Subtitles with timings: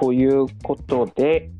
[0.00, 1.50] ということで、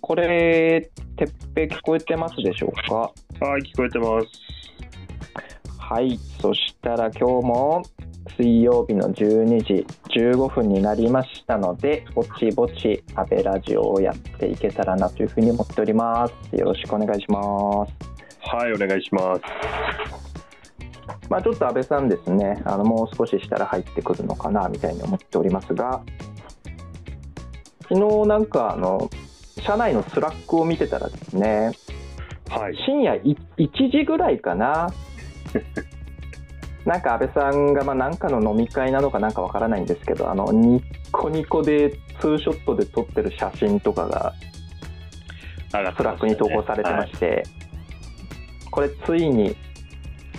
[0.00, 2.94] これ、てっぺ聞こえてますでしょうか？
[2.96, 4.26] はい、聞こえてます。
[5.78, 7.82] はい、そしたら今日も
[8.36, 9.86] 水曜日の12時
[10.18, 16.56] 15分になりましたので、ぼちぼちアベラジオをやっていけたらなというふうに思っております。
[16.56, 17.40] よろしくお願いしま
[17.86, 17.92] す。
[18.40, 19.42] はい、お願いします。
[21.28, 26.02] まあ、ちょっと安倍さんですね、あのもう少ししたら入ってくるのかなみたいに思っておりますが、
[27.90, 29.10] 昨日なんかあの、
[29.66, 31.72] 社内の Slack を見てたらですね、
[32.48, 32.76] はい。
[32.86, 34.90] 深夜い1時ぐらいかな、
[36.86, 41.90] なんか安倍さんがまあなんかの飲み会なのかなんかわからないんですけど、あのニッコニコで
[42.20, 44.34] ツーショットで撮ってる写真とかが
[45.72, 47.42] Slack に投稿されてまして、
[48.70, 49.56] これついに、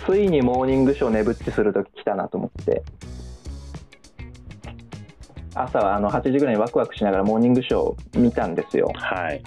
[0.06, 2.82] ついにモーニングショー寝ぶっちするとき来たなと思って、
[5.54, 8.90] 朝はあの8時ぐらいにワクワクしながらモーニングショー見たんですよ。
[8.94, 9.42] はい。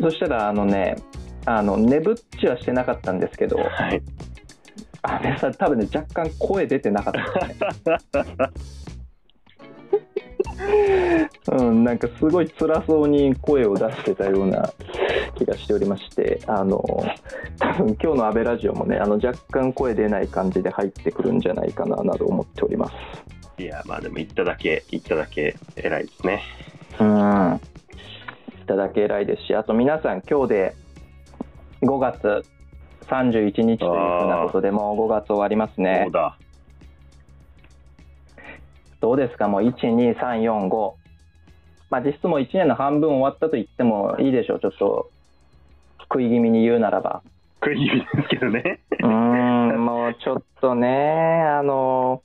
[0.00, 0.96] そしたらあのね、
[1.46, 4.02] あの寝ぶっちはしてなかったんですけど、はい。
[5.02, 7.12] 安倍さん多分ね若干声出てなかっ
[8.12, 8.40] たね。
[11.52, 14.72] うん、なんかすごい辛そうに声を出してたような
[15.36, 16.82] 気がしておりまして、あの
[17.58, 22.92] 多分今日の安倍ラジオもね、あの若干声出ない感じで入ってくるんじゃないかななど思っております。
[23.60, 26.42] いや、まあでも行っただけ、行っただけ偉いですね。
[26.98, 27.60] うん、
[28.62, 30.74] いただけ偉いですし、あと皆さん、今日で
[31.82, 32.42] 5月
[33.06, 36.12] 31日というふうなことで、もう5月終わりますねそう。
[36.12, 36.38] だ。
[39.02, 40.94] どうですか、もう1、2、3、4、5。
[41.90, 45.10] まあ、実質もう1年の半分終わったと言ってもいいでしょう、ちょっと
[46.04, 47.22] 食い気味に言うならば。
[47.62, 48.80] 食い気味ですけどね。
[49.00, 52.22] うーん、もうちょっとね、あの、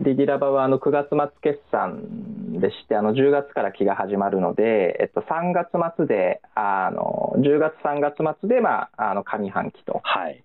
[0.00, 10.00] リギラバはあの9月末決算でして、あの10月から期が始まるので、えっと、3月末で、あの10月、3月末で、まあ、あの上半期と。
[10.02, 10.42] はい。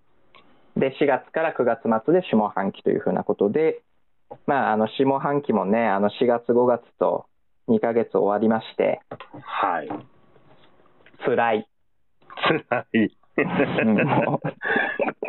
[0.75, 3.81] で、4月から9月末で下半期というふうなことで、
[4.45, 7.25] まあ、あの下半期もね、あの4月、5月と
[7.69, 8.99] 2ヶ月終わりまして、
[9.41, 9.89] はい。
[11.23, 11.67] 辛い。
[12.69, 13.17] 辛い。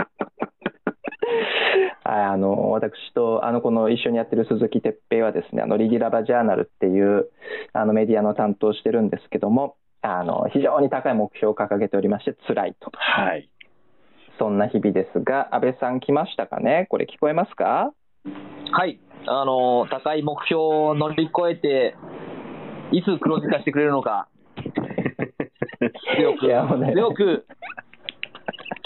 [2.08, 7.30] あの私とあのこの一緒にやってる鈴木哲平はですねあのリギラバジャーナルっていう
[7.72, 12.92] あのメディアの担当してるんですけどもあの非常に高い目標を掲げておりまして辛いと。
[12.94, 13.48] はい。
[14.38, 16.86] そんな日々ですが安倍さん来ましたかね？
[16.90, 17.92] これ聞こえますか？
[18.70, 21.96] はい、あの高い目標を乗り越えて、
[22.92, 24.28] いつ黒字化してくれるのか、
[26.18, 26.46] 強く、
[26.78, 26.92] ね。
[26.92, 27.46] 強く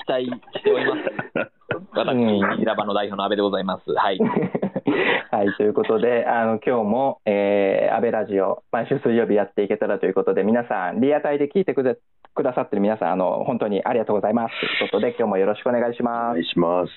[0.06, 1.59] 期待しております。
[1.92, 3.91] 私、うん平場の代表の安倍でございます。
[3.92, 4.19] はい。
[5.31, 11.94] はい、ということで、あの今日も、えー、安倍ラジオ、毎週水曜日やっていけたらということで、皆さん、リアタイで聞いてくだ
[12.34, 16.34] くださってる皆さんあの、本当にありがとうございますということで、今日もよろしくお願いしおます。
[16.34, 16.92] 願いします。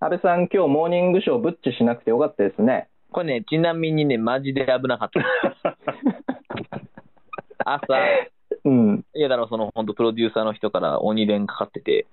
[0.00, 2.88] 安倍さん、今日モーニングショー、ブッチしなくてよかったですね。
[3.10, 5.76] これね、ちなみにね、マジで危なかった。
[7.74, 7.86] 朝、
[8.64, 12.06] うん、いやだろ、その本当、プロデューサーの人から鬼電かかってて、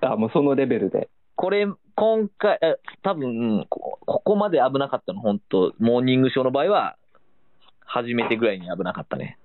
[0.00, 1.08] あもうそのレベルで。
[1.36, 6.96] これ、今回、え多分こここまで危なかったの、本当、モーニングショーの場合は、
[7.84, 9.38] 初めてぐらいに危なかったね。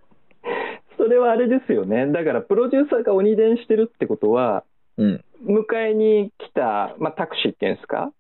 [0.97, 4.63] それはあれですよね、だからプロデューサーが鬼伝してるってことは、
[4.97, 5.24] うん。
[5.46, 8.12] 迎えに来た、まあ、タクシーっていうんですか、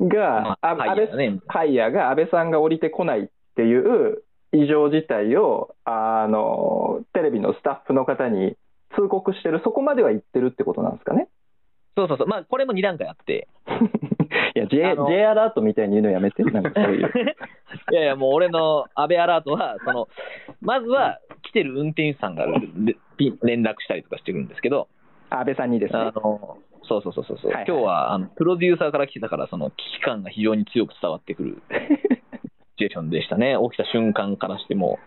[0.00, 1.40] が、あまあハイヤーだね
[1.72, 4.22] ヤーが安倍さんが降りてこないっていう
[4.52, 8.56] 異常事態をあのテレビのスタッフの方に
[8.94, 11.28] 通告してる、そこまでは言ってるってことなんですかね？
[11.98, 13.48] そうそうそう、まあ、これも2段階あって、
[14.54, 17.10] いや J, あの J アラートみたいに言うのやめて、 なんかそういう。
[17.90, 20.08] いやいや、もう俺の安倍アラートは、その、
[20.60, 24.86] まずは来てる運転手さんが連絡したりとかしてるんですけど、
[25.30, 26.12] 安倍さんにですあね。
[26.14, 31.76] の、そうそうそうそうそう、はいはい今日はあのプロデューサーから来てたから、その危機感が非常に強く伝わってくるシ
[32.78, 33.56] チュエーションでしたね。
[33.60, 35.00] 起きた瞬間からしても。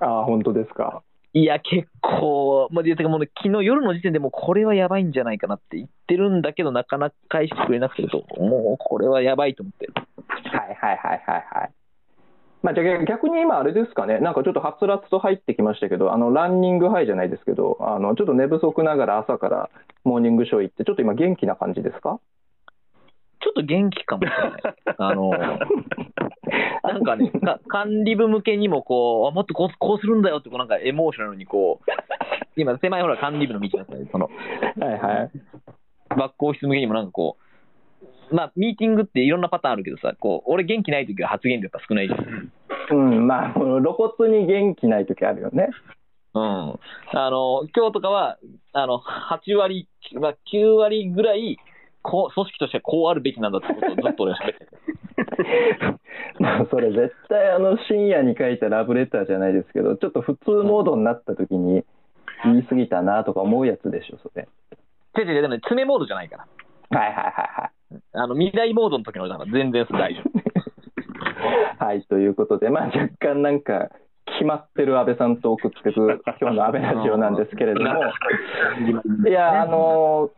[0.00, 1.02] ああ、本当ですか。
[1.38, 9.86] いや、結構、まあ、てかもうね、昨日夜の時点でもうこれはやばいんじゃないかなって言ってるんだけど、なかなか返してくれなくてると、もうこれはやばいと思って。
[9.86, 11.70] はいはいはいはいはい。
[12.64, 19.70] まあ、じゃあ逆に今、あれですかね、なんかちょっとはつらつと入ってきましたけど、あのランニングハイじゃないですけど、あのちょっと寝不足ながら朝から
[20.02, 22.18] モーニングショー行って、ちょっと今、元気な感じですか？
[23.40, 24.62] ちょっと元気かもしれない。
[24.98, 25.30] あの、
[26.82, 31.90] なんかね、か管理部向けにもこう、あもっとこうこうするんだよって、こうなんかエモーショナルにこう、
[32.56, 34.30] 今、狭いほら管理部の道なんですね、その、
[34.78, 35.30] はいはい。
[36.10, 42.52] バックオフィス向けにもなんかこう、まあ、ミーティングっていろんなパターンあるけどさ、こう、俺元気ない時は発言量やっぱ少ないじゃん。
[42.90, 45.68] うん、まあ、露骨に元気ない時あるよね。
[46.34, 46.42] うん。
[46.42, 46.78] あ
[47.30, 48.38] の、今日とかは、
[48.72, 51.58] あの、8割、まあ、9割ぐらい、
[52.02, 54.70] こう、組織としてはこうあるべきなんだってことをずっと俺は喋ってる。
[56.38, 61.84] まあ、それ絶対あの深夜に書いたラブレターじゃないですけど、ちょっと普通モードになった時に
[62.44, 64.48] 言い過ぎたなとか思うやつでしょ、それ。
[65.16, 66.36] 違う違う、でもね、詰めモードじゃないか
[66.90, 66.98] ら。
[66.98, 68.02] はいはいはいはい。
[68.12, 70.38] あの、未来モードの時の俺だから全然大丈夫。
[71.84, 73.90] はい、ということで、まあ、若干なんか、
[74.38, 77.88] 決まってる安倍さんと送ってく今日の安倍ラジオなんですけれども、
[79.26, 80.30] いや、あの、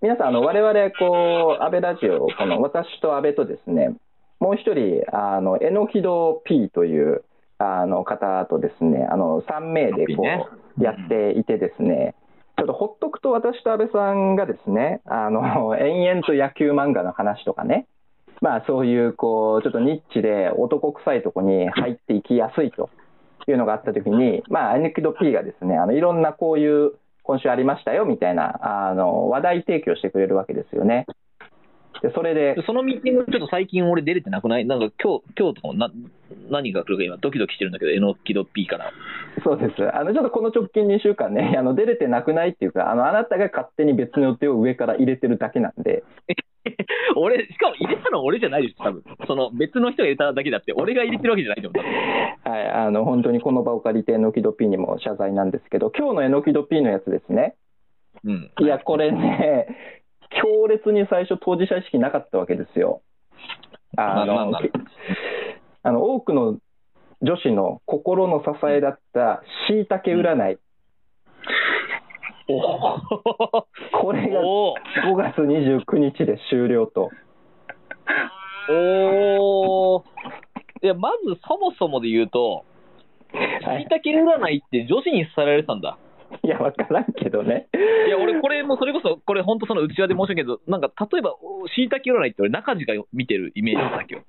[0.00, 3.94] 皆さん、あの、我々、こう、安倍ラジオ、この私と安倍とですね、
[4.42, 7.22] もう一人、あの、えのきど P という、
[7.58, 10.44] あの方とですね、あの、3名でこね
[10.76, 12.16] う、やっていてですね、
[12.58, 17.86] ちょっとほっとくと私と安倍さんがですね、あの、 延々と野球漫画の話とかね、
[18.40, 22.90] まあそういう、こう、ちょっとニッチで男臭いとこに入っていきやすいと
[23.46, 31.06] いうのがあったときに、まあ、アニキド P がですね、あの、いろんなこういう、今週ありましたよみたいな、あの、話題提供してくれるわけですよね。
[32.02, 34.64] で、それで、そのミーティング、ちょっと最近俺出れてなくない？
[34.66, 35.90] なんか今日、今日とかもな
[36.50, 38.92] 何が来るか今ドキドキしてるんだけど、えのきど P から。
[39.44, 39.96] そうです。
[39.96, 46.02] あの、ちょっとこの直近2週間ね、 あの、出れてなくないっていうか、あの、あなたが勝手に別の予定を上から入れてるだけなんで、
[47.16, 49.02] 俺、しかも入れたの俺じゃないでしょ、多分。
[49.26, 51.84] その別の人が入れただけだって、俺が入れてるわけじゃないと思う。
[52.48, 57.54] はい、あの、本当にこの場を借りて、えのきど P にも謝罪なんですけど、今日のえのきど P のやつですね。
[58.24, 58.50] うん。
[58.60, 59.66] いや、これね、
[60.40, 63.02] 強烈に最初当事者意識なかったわけですよ。
[63.96, 64.60] あの、ま
[65.84, 66.58] あの多くの
[67.22, 70.58] 女子の心の支えだった椎茸占い。
[72.48, 73.00] お
[74.00, 74.74] これがお
[75.06, 77.10] 5月29日で終了と。
[78.68, 80.02] おー
[80.82, 82.64] いや、まずそもそもで言うと、
[83.32, 85.96] はいしいたけ占いって女子にされてたんだ。
[85.96, 86.11] い
[86.42, 87.68] や、わからんけどね。
[88.06, 91.34] いや、俺、これもそれこそ、これ本当その内輪で申し訳ないけど、なんか、例えば、
[91.74, 94.22] しいたけ占いって俺、中地が見てるイメージだけよ。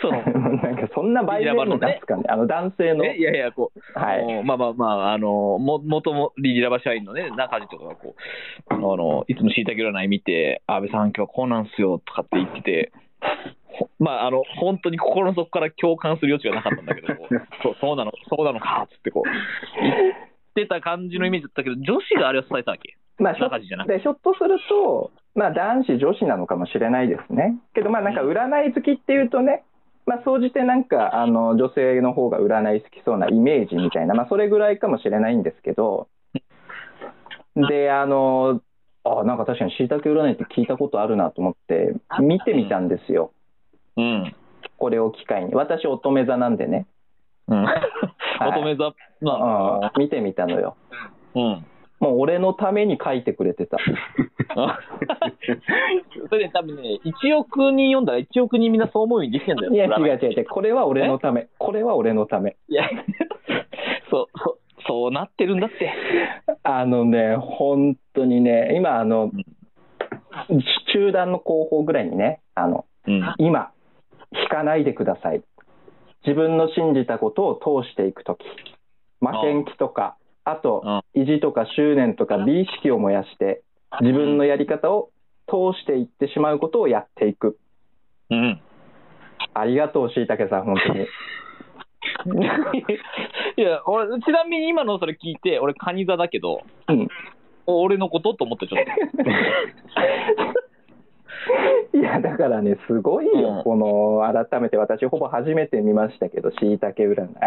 [0.00, 0.22] その、
[0.62, 3.04] なんかそんな倍量の出すかね、あの男性の。
[3.04, 8.14] ね、いやいや、こう、はいまあまあまあ、あの、も、元もリリラバ社員のね、中地とかがこ
[8.70, 12.92] う、あの、いつもしいたけ占い見て、安倍さん今日こうなんすよ、とかって言ってて、
[13.72, 17.08] ほまあ、あの、本当に心の底から共感する余地がなかったんだけど、
[17.62, 20.27] そう、そうなの、そうなのか、つってこう、
[20.60, 22.96] 言ってた感じのイメージだったけど、女子があれを伝えたわけ？
[23.18, 23.94] まあ、ひょ中地じゃなくて。
[23.94, 27.58] でひょっとすると、まあ、男子、女子なのかもしれないですね。
[27.74, 29.64] けど、まあ、なんか占い好きっていうとね、
[30.06, 36.08] まあ、総じてなんか、あの、女性の方が占い好きそうなイメージみたいな、まあ、それぐらいかもしれないんですけど、
[37.68, 38.62] で、あの、
[39.04, 43.32] あ、なんか確かに椎茸占いって聞いたことあるなと思って、見てみたんですよ。
[43.96, 44.34] うん。
[44.78, 45.54] これを機会に。
[45.54, 46.86] 私、乙女座なんでね。
[47.48, 47.64] うん。
[48.46, 50.76] 乙女座、まあ、うん、見てみたのよ。
[51.34, 51.66] うん。
[52.00, 53.76] もう俺のために書いてくれてた。
[54.56, 54.78] あ
[56.28, 59.72] それで多分ね、1億人読んだら1億人みんなそう思うようにできてんだよ。
[59.72, 60.44] いや、違う占違う違う。
[60.46, 61.48] これは俺のため。
[61.58, 62.56] これは俺のため。
[62.68, 62.88] いや、
[64.10, 65.92] そう、そう、そうなってるんだって。
[66.62, 69.32] あのね、本当にね、今、あの、
[70.92, 73.34] 中断の後方ぐらいにね、あの、うん。
[73.38, 73.72] 今、
[74.32, 75.42] 引かないでください。
[76.26, 78.44] 自分の信じたことを通していくとき、
[79.20, 83.62] 負けん気とか、あと、意地とか執念とか美意識を燃やして、
[84.00, 85.10] 自分のやり方を
[85.46, 87.58] 通していってしまうことをやっていく。
[88.30, 88.60] うん。
[89.54, 91.00] ありがとう、しいたけさん、本当に。
[93.56, 97.08] いや、俺、ちなみに今のそれ聞いて、俺、カニ座だけど、うん。
[97.66, 98.84] 俺のことと思ってちょっ
[101.94, 107.34] いや、だからね、すごいよ、うんこの、改めて私、ほぼ初めて見ましたけど、しいたけ占い。
[107.34, 107.40] と。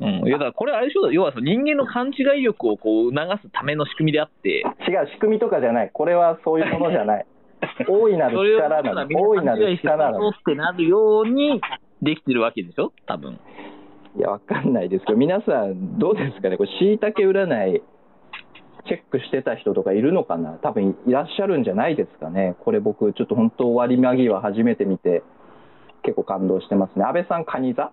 [0.00, 0.26] うん。
[0.26, 5.90] いや、だからこれあれでしょ、要はその人間の勘違い力をこう促すための仕組みであって、違う、仕組みとかじゃない。
[5.92, 7.26] これはそういうものじゃない。
[7.88, 9.08] 大いなるそれを力なの。
[9.08, 10.28] 大いなる力なの。
[10.28, 11.60] ってなるように
[12.02, 13.38] できてるわけでしょ、多分。
[14.16, 17.82] いや、わかんないですけど、皆さん、どうですかね、これ、しいたけ占い、
[18.86, 25.22] チェックしてた人とかいるのかな、多分いらっしゃるんじゃないですかね、これ、僕、ちょっと本当、終わり間際、初めて見て、
[26.02, 27.04] 結構感動してますね。
[27.04, 27.92] 安倍さん、カニ座？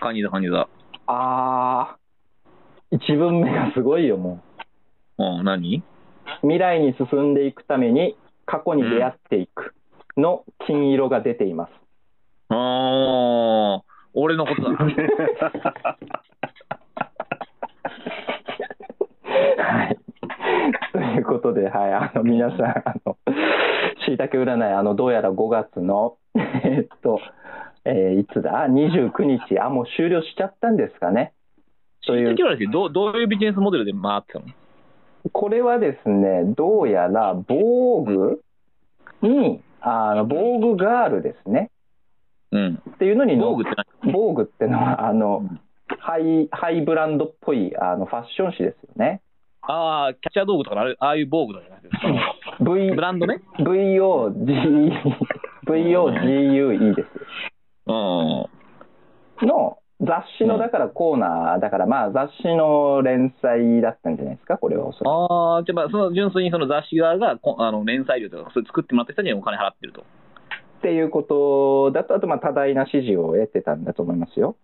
[0.00, 0.68] カニ座、カニ座。
[1.06, 4.40] あー、一文目がすごいよ、も
[5.18, 5.78] うん、何？
[5.78, 5.82] う。
[6.42, 9.74] 未来に進んでいくために、過去に出会っていく
[10.16, 11.72] の金色が出ています。
[12.48, 13.82] あー、
[14.14, 14.78] 俺のことだ。
[21.12, 21.14] い。
[21.14, 23.16] ということで、はい、あの、皆さん、あの、
[24.06, 27.20] ししいたけ占い、あの、どうやら5月の、 えっと、
[27.84, 29.58] えーいつだ ?29 日。
[29.58, 31.32] あ、もう終了しちゃったんですかね。
[32.06, 34.46] というしいたけ占いってどうどういうビジネスモデルで回ってたの？
[35.32, 38.40] これはですね、どうやら、防具
[39.22, 41.70] に、あの、防具ガールですね。
[42.50, 42.82] うん。
[42.90, 43.70] っていうのに防具って
[44.02, 44.12] 何？
[44.12, 45.44] 防具ってのは、あの、
[45.98, 49.22] ハイ、ハイブランドっぽい、あの、ファッション誌ですよね。
[49.62, 52.02] ああ、キャッチャー道具とかのあれああいう防具だじゃないですか。
[52.60, 54.92] V、ブランドね？VOG、
[55.66, 57.08] VOGUE です。
[57.86, 58.46] うん。
[59.46, 64.58] の雑誌のだからコーナーだからまあ雑誌の連載だったんじゃないですか？
[64.58, 70.02] これはああ、じゃあまあ、その純粋にその雑誌側がこあの連載料とか、それ作ってもらった人にお金払ってると。
[70.02, 70.04] っ
[70.82, 74.56] ていうことだとあとまあ多大な支持を得てたんだと思いますよ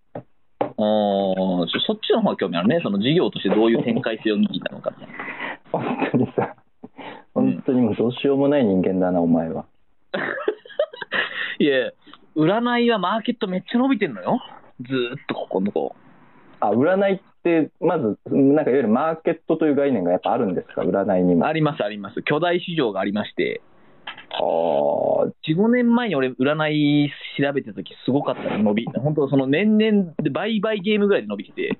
[0.80, 2.80] ああ、そそっちの方が興味あるね。
[2.82, 5.06] その事業としてどういう展開性を見ていたのかって。
[5.72, 6.54] 本当にさ
[7.34, 9.66] 本当にもうどうしようもない人間だなお前は
[11.58, 11.90] いや、
[12.36, 14.40] 占いはマーケットめっちゃ伸びてんのよ。
[14.80, 15.96] ずーっとここのとこ。
[16.60, 20.82] あ占いってまずなんかいわゆるマーケットという概念がやっぱあるんですか？
[20.82, 22.22] 占いにもあります、あります。
[22.22, 23.60] 巨大市場がありまして、
[24.30, 28.84] あー4、5年前に俺、占い調べてた時すごかったの、伸び。
[28.96, 31.78] 本当、その年々で倍々ゲームぐらいで伸びてて、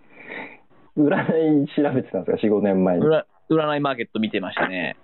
[0.96, 4.96] 占い調べてたんですか？45年前に占占いマーケット見てましたね。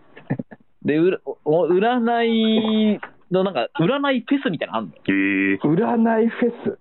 [0.84, 4.92] で、うらお占いのなんか、占いフェスみたいなのあんの？
[5.06, 6.78] 占いフェス？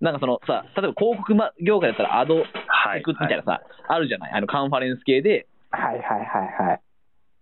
[0.00, 2.98] なんかそのさ、例えば広告ま業界だったらアドはい。
[2.98, 4.32] テクみたいなさ、あるじゃない？
[4.32, 6.18] あのカンファレンス系で、はいはいは
[6.64, 6.80] いはい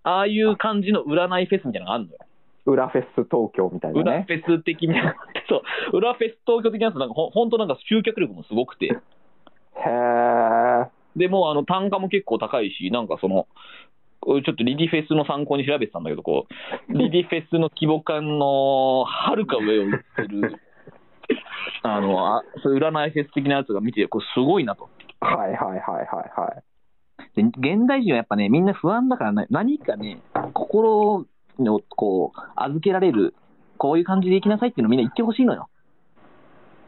[0.06, 2.18] ああいう感じの占いフェスみたいなのがあるのよ。
[2.66, 4.02] 裏フェス東京みたいなね。
[4.02, 5.14] 裏フェス的な、
[5.48, 13.46] そう、裏フェス東京的なやつなんかほほんとなんか集客力もすごくて、へえでもうあの単価も結構高いし、なんかその、
[14.24, 16.46] ちょっとリディフェスの参考に調べてたんだけど、こ
[16.88, 20.58] う、 リディフェスの規模感のはるか上をいってる、
[21.82, 24.88] あの、あそういう占いフェス的なやつが見て、これすごいなと。
[25.20, 26.62] はいはいはいはいはい。
[27.36, 30.20] で現代人はやっぱね、みんな不安だからね、何かね、
[30.52, 31.26] 心
[31.60, 33.34] をこう預けられる、
[33.78, 35.68] こういう感じで生きなさいっていうのをみんな言ってほしいのよ。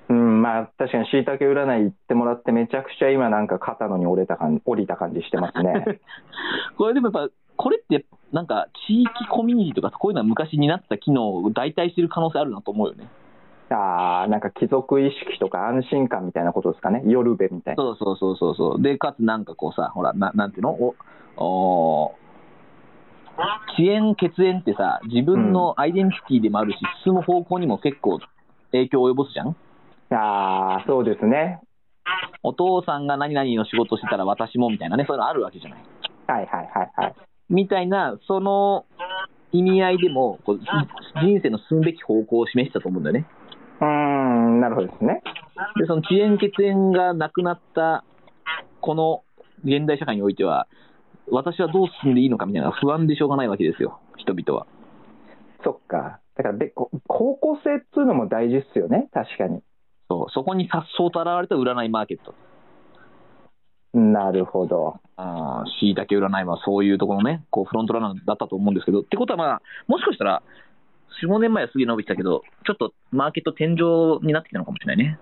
[0.08, 6.00] うん、まあ確かにしいたけ占い行ってもらってめちゃくちゃ今なんか肩のに折れた感降りた感じしてますね
[6.78, 13.08] これでもやっぱ、これってなんか地域コミュニティとかこういうのは昔になってた機能を代替してる可能性あるなと思うよね。
[13.70, 18.82] ああなんか貴族意識とか安心感みたいなことですかね夜べみたいなそうそうそうそうそう。
[18.82, 20.70] で、かつなんかこうさ、ほら、ななんていうの？
[20.70, 20.94] お
[21.38, 22.14] お
[23.78, 28.18] 遅延、血縁ってさ、自分のアイデンティティでもあるし、進む方向にも結構
[28.72, 29.56] 影響を及ぼすじゃん？
[30.10, 31.60] ああそうですね。
[32.42, 35.80] お父さんが何々の仕事してたら私もみたいなね、そういうのあるわけじゃない？
[36.26, 37.14] はいはいはいはい。
[37.50, 38.86] みたいな、その
[39.52, 40.60] 意味合いでも、こう
[41.20, 43.26] 人生の進むべき方向を示してたと思うんだよね。
[43.80, 45.22] うーんなるほどですね。
[45.78, 48.04] で、その遅延、血縁がなくなった、
[48.80, 49.22] この
[49.64, 50.66] 現代社会においては、
[51.30, 54.66] 私はどう進んでいいのかみたいな不安でしょうがないわけですよ、人々は。
[55.64, 56.20] そっか。
[56.36, 59.08] だからべこ方向性っていうのも大事っすよね。
[59.12, 59.62] 確かに。
[60.08, 60.30] そう。
[60.30, 62.34] そこにさっそうと現れた占いマーケット。
[63.98, 65.00] なるほど。
[65.16, 70.42] ああ、しいたけ占いはそういうところのね、こうフロントランナーだったと思うんですけど、ってことはまあ、もしかしたら、
[71.22, 75.18] 4、5年前はすげえ伸びてたけど、ちょっとマーケット天井になってきたのかもしれないね。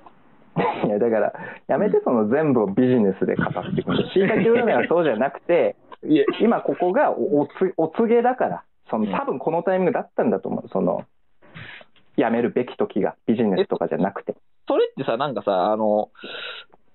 [0.87, 1.33] いやだから
[1.67, 5.75] やめてその全部をビジネスで語っていくしいたけ占いはそうじゃなくて
[6.07, 11.05] いや今ここがおおつお告げだからその多分このタイミングだったんだと思うその
[12.17, 14.35] やめるべき時がビジネスとかじゃなくて
[14.67, 16.11] それってさ、なんかさ、あの、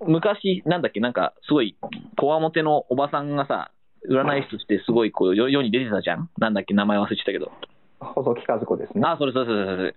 [0.05, 1.75] 昔、なんだっけ、なんか、すごい、
[2.17, 3.71] こわもてのおばさんがさ、
[4.09, 6.29] 占い師としてすごいこう世世に出てたじゃん？
[6.37, 7.51] なんだっけ、名前忘れちゃったけど。
[7.99, 9.95] 細木和子ですねあ、それそれそれそれ。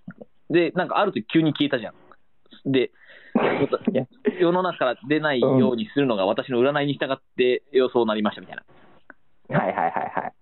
[0.51, 2.73] で、なんかある時急に消えたじゃん。
[2.73, 2.91] で、
[4.41, 8.65] 世の中から出ないようにするのが私の占いに従って予想になりましたみたいな。
[9.53, 10.33] はいはいはいはい。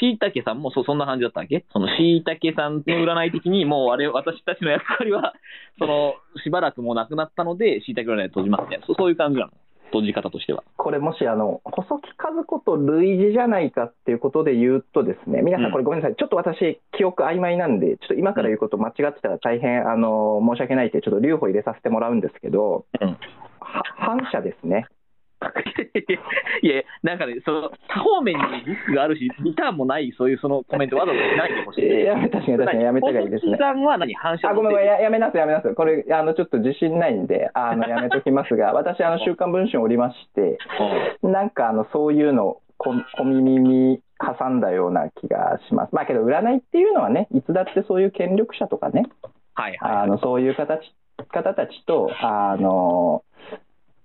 [0.00, 1.64] しいたけさんもそそんな感じだったわけ？
[1.72, 5.34] そのしいたけさんの占い的に、 もうあれ、私たちの役割は、
[5.78, 9.52] その、しばらくもうなくなったので、しいたけ占い閉じますみたいな、そそういう感じなの？
[9.92, 10.64] 閉じ方としては。
[10.78, 15.68] これもしあの細木和子と類似じゃないかっていうことで言うとですね皆さうん。
[15.68, 16.16] んこれごめんなさい。
[16.16, 23.08] ちょっと私記憶曖昧なんでちょっと今から言うこと間違ってたら大変あの申し訳ないってちょっと留保入れさせてもらうんですけどうん。
[23.60, 24.86] は反社ですね
[26.62, 32.04] いや、なんかね、その、多方面にリスクがあるし、リターンもない、そういうそのコメントわざわざしないでほしい。
[32.04, 40.58] やめ確かに確かにやめた方がいいですねさんは何反射あごめんごめんややめなすやめなすこれあのちょっと自信ないんであのやめときますが 私あの週刊文春おりまして
[41.22, 45.94] なんかあのそういうの小小耳に挟んだような気がします。
[45.94, 49.04] まあけど占いっていうのはね、いつだってそういう権力者とかね、
[49.54, 49.96] はいはい。
[50.02, 50.80] あのそういう形
[51.28, 53.22] 方たちとあの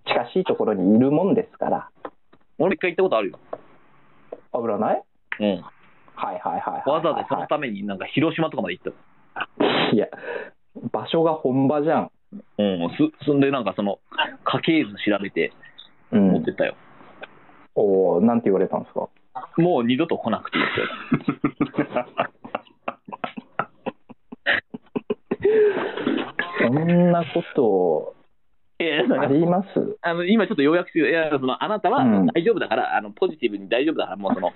[0.07, 1.89] 近しいところにいるもんですから、
[2.57, 3.39] 俺一回行ったことあるよ。
[4.51, 5.01] あ占い？
[5.39, 5.63] うん。
[6.15, 8.91] はいはいはいはい、わざわざそのためになんか広島とかまで行った。
[9.93, 10.07] いや、
[10.91, 12.11] 場所が本場じゃん。
[12.57, 12.89] うん。
[12.97, 13.99] す、そんでなんかその、
[14.43, 15.53] 家系図調べて
[16.11, 16.53] うん持ってっ。
[16.55, 16.75] たよ。
[17.75, 19.07] おーなんて言われたんですか？
[19.57, 20.87] もう二度と来なくていいですよ。
[26.67, 28.16] そんなこといや
[28.79, 29.97] いやあります？
[30.01, 34.51] あの今ちょっと要約するいやそのあなたはうん大丈夫だから、あのポジティブに大丈夫だから、もうその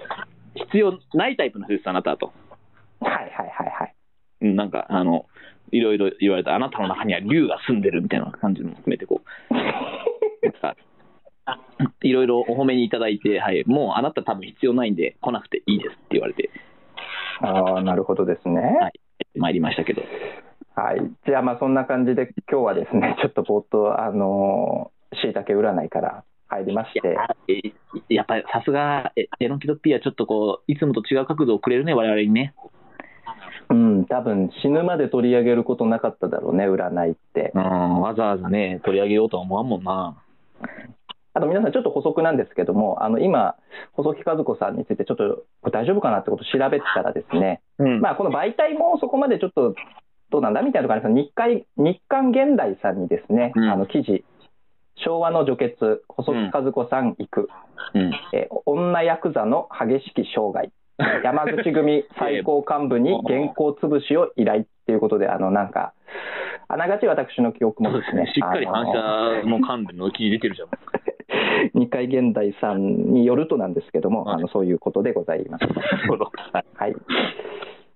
[0.55, 2.33] 必要ないタイプの人です、あなたはと。
[2.99, 3.95] はいはいはいはい。
[4.41, 5.25] うんなんか、あの、
[5.71, 9.55] いろいろ言われた、あなたの中には竜が住んでるみたいな感じも含めて、こう、
[12.01, 16.49] いろいろお褒めにいただいて、はい、もうあなた多分必要ないんで来なくていいですって言われて、
[17.39, 18.61] ああ、なるほどですね。
[18.81, 18.93] はい、
[19.35, 20.01] 参りましたけど。
[20.75, 20.99] はい。
[21.27, 27.73] じゃあまあそんな感じで今日はですね、 ちょっと冒頭、あのー、しいたけ占いから入りましいて、
[28.09, 32.53] やっぱりさすが、えエロンキドッピーはちょっとこう、いつもと違う角度をくれるね、我々にね。
[33.69, 37.59] うん、多分死ぬまで取り上げることなかっただろうね、占いってう。
[37.59, 40.15] ん、わざわざね、取り上げようとは思わんもんな。
[41.33, 43.55] あと皆さんちょっと補足なんですけども、あの今、
[43.93, 49.75] 細木和子さんについてちょっと大丈夫かなってことを調べてたらですね、うんまあこの媒体もそこまでちょっと
[50.31, 51.25] どうなんだみたいなところあります。
[51.27, 53.69] 日刊日刊現代さんにですね、うん。
[53.69, 54.23] あの記事、
[54.95, 57.49] 昭和の女傑、細木和子さん行く、
[57.93, 58.11] うん。
[58.33, 60.71] えー女ヤクザの激しき生涯、
[61.23, 65.93] 山口組 最高幹部に原稿潰しを依頼っていうことで、あのなんか、
[66.67, 70.69] あながち私の記憶もですね、 しっかり反射の関連の記事出てるじゃん。
[71.79, 74.35] 日刊現代さんによるとなんですけども、はい。
[74.35, 75.65] あのそういうことでございます。
[76.75, 76.95] はい。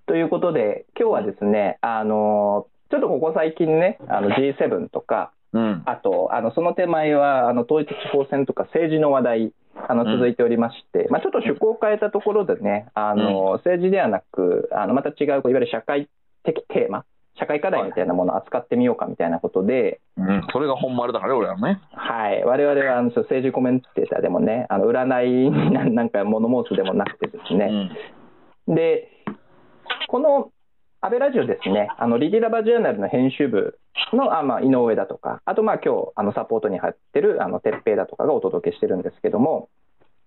[0.07, 5.83] ということで、今日はですね、あのちょっとここ最近ね、あの G7 とか、うん。
[5.85, 9.53] あと、あのその手前はあの統一地方選とか政治の話題、
[9.87, 10.17] あのうん。
[10.19, 16.09] 続いておりまして、まあ、ちょっと趣向を変えたところでね、あの政治ではなく、あのまた違う、いわゆる社会
[16.43, 17.05] 的テーマ、
[17.39, 21.81] 社会課題みたいなものを扱ってみようかみたいなことで、うん、それが本丸だからね、俺らのね。
[21.91, 27.91] はい、我々はあの政治コメンテーターでもね、あの占いにななんか物申すでもなくてですね、
[28.67, 29.14] で、
[30.07, 30.51] この
[31.01, 33.79] 安倍ラジオですね、あのリディラバジャーナルの編集部
[34.13, 39.69] のあ、まあ、井上だとか、あとまあ今日あのサポートに入ってるあの哲平だとかがお届けしてるんですけども、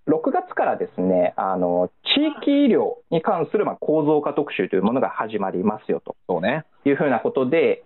[0.09, 6.65] 6月からですね、あの地域医療に関するまあ構造化特集というものが始まりますよとそうね。
[6.85, 7.83] いうふうなことで、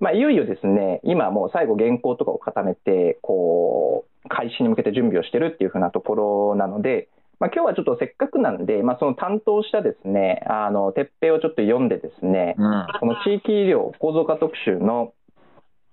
[0.00, 7.08] まあ、いよいよですね、今もう最後原稿とかを固めて、こう、開始に向けて準備をしてるっていうふうなところなので、
[7.40, 12.86] まあ、今日はちょっとせっかくなんで、まあ、その担当したですね、あの、鉄平をちょっと読んでですね、うん。
[13.00, 15.12] この地域医療構造化特集の、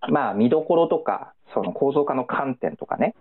[0.10, 3.15] まあ、見どころとか、その構造化の観点とかね、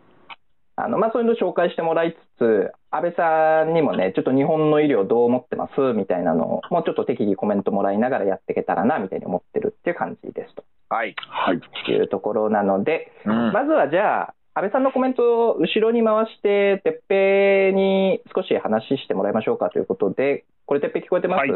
[0.77, 5.93] あの、まあ、そういうのを紹介してもらいつつ、安倍さんにもね、ちょっと日本の医療どう思ってます？
[5.95, 11.15] みたいなのを、もうちょっと適宜コメントもらいながらやっていけたらな、みたいに思ってるっていう感じですとはい。
[11.29, 11.61] はい。
[11.93, 13.53] いうところなので、うん。
[13.53, 21.51] まずはじゃあ、安倍さんのコメントを後ろに回して、てっぺいに少し話してもらいましょうかということで、これ、てっぺい聞こえてます？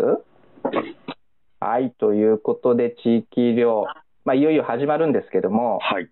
[1.61, 3.85] はい、ということで、地域医療、
[4.25, 6.09] まあ、いよいよ始まるんですけども、はい。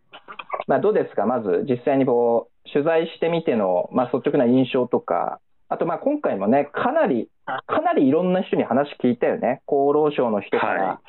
[0.68, 7.28] まあ、どうですか、まず実際にこう取材してみての、まあ、率直な印象とか、あとまあ今回もね、かなり、
[7.66, 11.00] かなりいろんな人に話聞いたよね、厚労省の人から、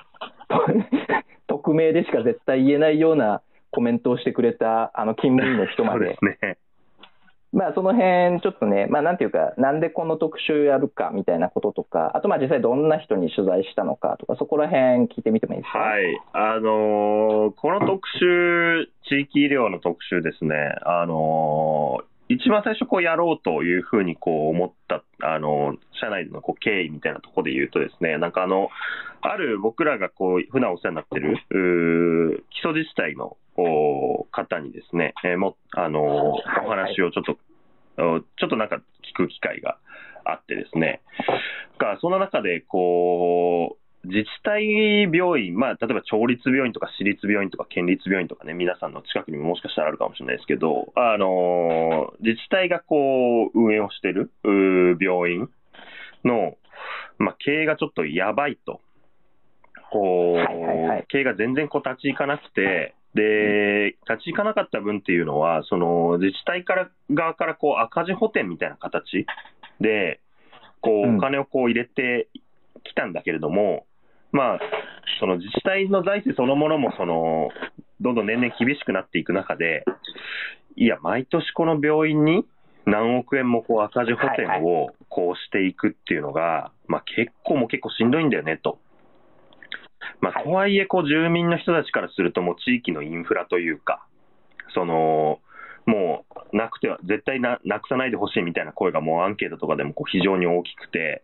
[1.45, 3.41] 匿名でしか絶対言えないような
[3.77, 6.57] コメントをしてくれたあの勤務員の人まで そうで、すね。
[7.53, 15.79] まあ、その辺ちょっとね、まあ、なんていうか、なんでこの特集やるかみたいなこととか、あとまあ実際どんな人に取材したのかとか、そこら辺聞いてみてもいいですか？
[15.79, 16.21] はい。
[16.33, 28.69] あのーこの特集、地域医療の特集ですね、あのー一番最初こうやろうというふうにこう思った、あのー社内のこう経緯みたいなところで言うとですね、なんかあの、
[29.21, 31.37] ある僕らがこう、普段お世話になってる、
[32.51, 33.37] 基礎自治体のお
[34.31, 37.37] 方にですね、えーも、あのお話をちょっと、
[38.01, 38.77] おちょっとなんか
[39.13, 39.77] 聞く機会が
[40.25, 41.01] あってですね、
[41.79, 54.31] がその中でこう、自治体病院、まあ、例えば町立病院とか私立病院とか県立病院とかね、皆さんの近くにももしかしたらあるかもしれないですけど、あの自治体がこう、運営をしてる
[54.99, 55.49] 病院
[56.23, 56.57] の、
[57.17, 58.81] まあ、経営がちょっとやばいと。
[59.91, 61.05] こう、はいはいはい。
[61.07, 69.25] 経営が全然こう立ち行かなくて、で、立ち行かなかった分っていうのは、その自治体から側からこう赤字補填みたいな形
[69.79, 70.19] で、
[70.81, 72.27] こう、うんお金をこう入れて
[72.83, 73.85] きたんだけれども、
[74.31, 74.59] まあ、
[75.19, 77.49] その自治体の財政そのものも、その、
[78.01, 79.83] どんどん年々厳しくなっていく中で、
[80.75, 82.45] いや、毎年この病院に
[82.85, 88.79] 何億円もこう赤字補填をこうしていくっていうのが、まあ結構もう結構しんどいんだよねと。
[90.21, 90.43] まあ、はい。
[90.43, 94.05] とはいえ、こう、住民の人たちからすると、もう地域のインフラというか、
[94.73, 95.39] その、
[95.87, 101.23] もう、なくては、絶対ななくさないでほしいみたいな声がもうアンケートとかでもこう非常に大きくて、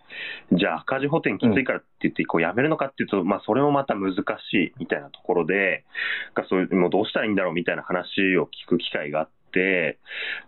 [0.54, 5.84] じゃあ赤字補填きついからって言って、こうやめるのかっていうと、まあ、それもまた難しいみたいなところで、
[6.34, 10.00] がそういう、もうどうしたらいいんだろうみたいな話を聞く機会があって、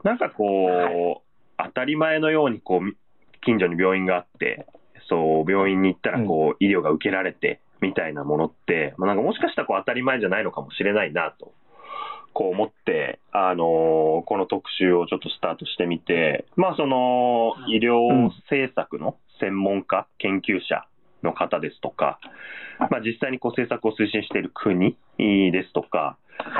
[0.04, 1.26] なんかこう、
[1.58, 2.96] 当たり前のように、こう、
[3.42, 4.66] 近所に病院があって、
[5.10, 11.54] そう、病院に行ったら、こう、医療が受けられて、みたいなものって、まあ、なんかもしかしたらこう当たり前じゃないのかもしれないなと、
[12.34, 20.86] こう思って、あのーこの特集をちょっとスタートしてみて、まあその、医療政策の専門家、研究者
[21.24, 22.20] の方ですとか、
[22.80, 26.18] まあ実際にこう政策を推進している国ですとか、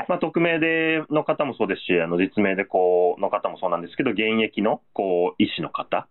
[0.08, 6.08] まあ、匿名での方もそうですし、あの実名でこうの方もそうなんですけど、現役のこう医師の方、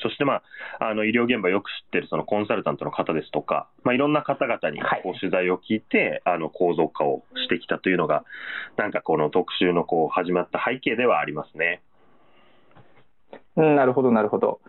[0.00, 0.42] そして、ま
[0.80, 8.24] あ、あの医療現場よく知ってるそのコンサルタントの方ですとか、まあ、いろんな方々にはいこう取材を聞いて、あの構造化をしてきたというのが、
[8.76, 11.82] なんかこの特集のこう始まった背景ではありますね。
[13.56, 14.60] うん、なるほど、なるほど。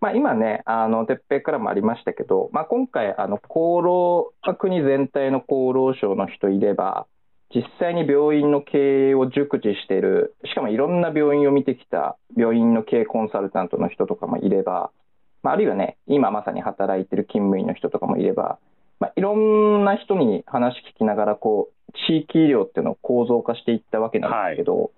[0.00, 7.06] まあ、今ね、あの、てっぺいからもありましたけど、まあ、今回、あの、厚労、まあ国全体の厚労省の人いれば、
[7.54, 14.90] 実際に病院の経営を熟知している、しかもいろんな病院を見てきた病院の経営コンサルタントの人とかもいれば、
[15.42, 18.58] まあ、あるいはね、今まさに働いてる勤務医の人とかもいれば、
[19.00, 24.90] まあ、いろんな人に話聞きながら、こう、地域医療っていうのを構造化していったわけなんですけど、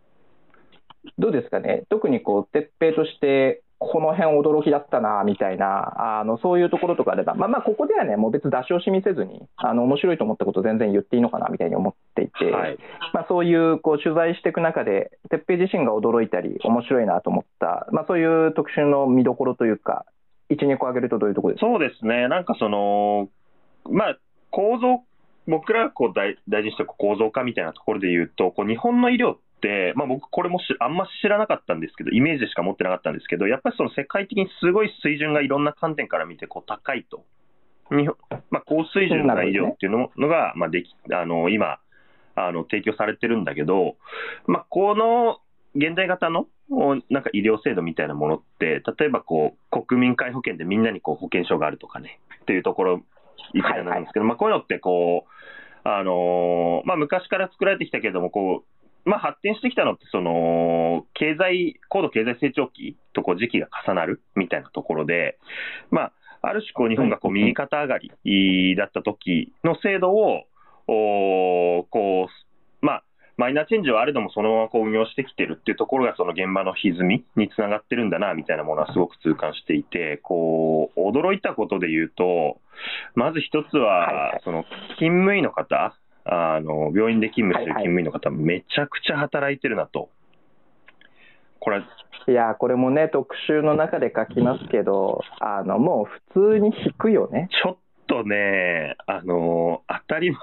[1.19, 12.79] どうですかね、特にこう、鉄平として、この辺驚きだったな、みたいな、あの、そういうところとかあれば、まあまあ、ここではね、もう別に出し惜しみせずに、あの、面白いと思ったこと全然言っていいのかな、みたいに思っていて、はい。
[13.15, 20.05] まあそういう、こう、取材していく中で、鉄平自身が驚いたり、面白いなと思った、まあそういう特集の見どころというか、
[20.51, 21.63] 1、2個挙げるとどういうところです？
[21.63, 23.31] かそうですね、なんかその、
[23.89, 24.19] まあ、
[24.51, 25.01] 構造、
[25.47, 29.50] 僕らがこう大大事にしてる構造化みたいなところで言うと、こう日本の医療って、
[29.97, 37.25] まあ、僕、これもしあんま知らなかったんですけど、イメージしか持ってなかったんですけど、やっぱりその世界的にすごい水準がいろんな観点から見てこう高いと。
[37.91, 38.15] 日本
[38.51, 41.81] まあ、高水準な医療っていうののが、まあ、できあの今
[42.37, 43.97] あの、提供されてるんだけど、
[44.47, 45.41] まあ、この
[45.75, 53.03] 現代型のおなんか医療制度みたいなものって、例えばこう国民皆保険でみんなにこう保険証があるとかね、っていうところ、
[53.55, 58.80] 一例なんですけど、まあ、こういうのってこう、あのーまあ、昔から作られてきたけれども、こう、
[59.11, 65.37] まあ、発展してきたのって、その、経済、高度経済成長期とこう時期が重なるみたいなところで、
[65.91, 70.45] まあ、ある種こう日本がこう右肩上がりだった時の制度を、
[70.87, 72.29] おこ
[72.83, 73.05] う、まあ、
[73.37, 82.61] マイナーチェンジはあれども、そのままこう運用してきてるっていうところが、その現場の歪みにつながってるんだな、みたいなものはすごく痛感していて、こう、驚いたことで言うと、
[83.17, 84.65] まず一つはその、
[84.99, 85.97] 勤務医の方、
[86.33, 90.11] あの、病院で勤務してる勤務医の方、めちゃくちゃ働いてるなと。
[91.59, 91.85] これは、
[92.29, 97.49] いやーこれもね、特集の中で書きますけど、あの、もう普通に引くよね。
[97.63, 100.39] ちょっとね、あの、当たり前、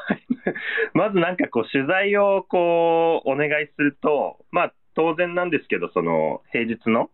[0.93, 7.11] まずなんかこう、取材をこう、お願いすると、まあ、当然なんですけど、その、平日の、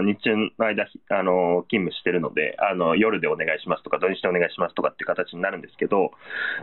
[0.00, 6.12] 日中の間、あの、勤務してるので、あの、夜でお願いしますとか、土日でお願いしますとかっていう形になるんですけど、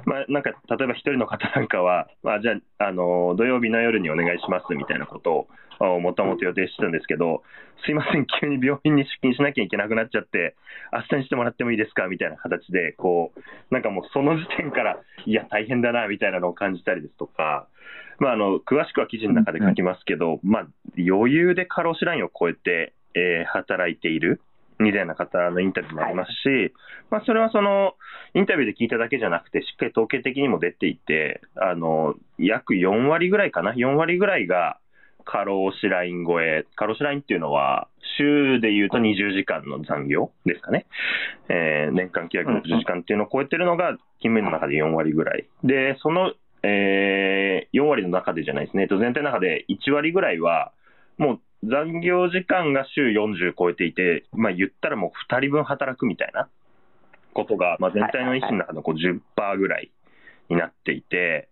[0.05, 5.47] まあ、なんか、例えば1人の方なんかは、まあ、じゃあ、あの、土曜日の夜にお願いしますみたいなことを、
[5.85, 7.43] あもともと予定してたんですけど、
[7.85, 10.55] すいません、急に病院に出勤しなきゃいけなくなっちゃって、
[10.93, 12.07] 明日にしてもらってもいいですか？
[12.07, 13.39] みたいな形で、こう、
[13.73, 17.67] なんかもうその時点から、いや、大変だな、みたいなのを感じたりですとか、
[18.19, 20.67] まあ、あの、詳しくは記事の中で書きますけど、まあ、
[20.97, 24.39] 余裕で過労死ラインを超えて、えー働いている。
[24.79, 26.73] みたいな方のインタビューもありますし、
[27.11, 27.93] まあ、それはその、
[28.33, 34.79] インタビューで聞いただけじゃなくて、しっかり統計的にも出ていて、あの、約4割ぐらいかな、4割ぐらいが
[35.25, 40.85] 過労死ライン超え、過労死ラインっていうのは、週で言うと20時間の残業ですかね。
[41.49, 45.47] えー年間960時間っていうのを超えてるのが、勤務医の中で4割ぐらい。
[45.63, 46.33] で、その、
[46.63, 50.71] えー4割の中でじゃないですね、えっと全体の中で1割ぐらいは、
[51.17, 56.49] もう残業時間が週40超えていて、まあ言ったらもう2人分働くみたいな
[57.33, 59.91] ことが、まあ、全体の医師の中のこう10%ぐらい
[60.49, 61.49] になっていて、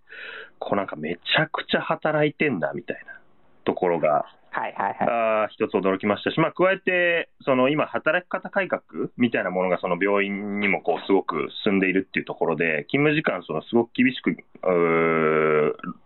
[0.59, 3.20] こうなんかめちゃくちゃ働いてんだみたいな
[3.63, 5.07] ところがはいはいはい。
[5.07, 8.83] あー一つ驚きましたし、まあ、加えて、その今、働き方改革
[9.17, 14.35] みたいなものがその病院にもこうすごく進んでいるっていうところで、勤務時間、そのすごく厳しく、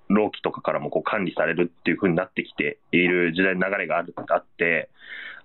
[0.10, 4.90] 労基とかからもこう管理されるっていうふうになってきている時代の流れがあるあって、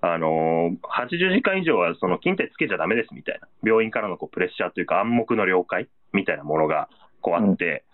[0.03, 6.91] あのー80時間以上はその勤怠つけちゃだめですみたいな、病院からのこうプレッシャーというか、暗黙の了解みたいなものが
[7.23, 7.85] こうあって、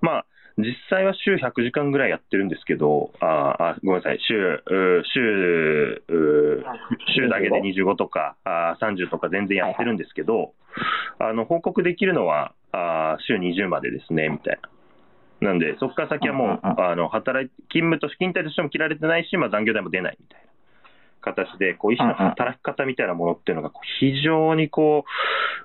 [0.00, 4.62] まあ、実際は週100時間ぐらいやってるんですけど、あーあごめんなさい、週、
[5.12, 6.02] 週、
[7.16, 10.52] 週だけで25とかあー30とか全然やってるんですけど、
[11.18, 14.68] あの報告できるのはあー週20までですね、みたいな。
[15.48, 20.44] なんで、そこから先はもう、あの働い勤務と勤怠としても切られてないし、まあ、残業代も出ないみたいな。
[21.24, 25.04] 形で、こう医師の働き方みたいなものっていうのが、非常にこ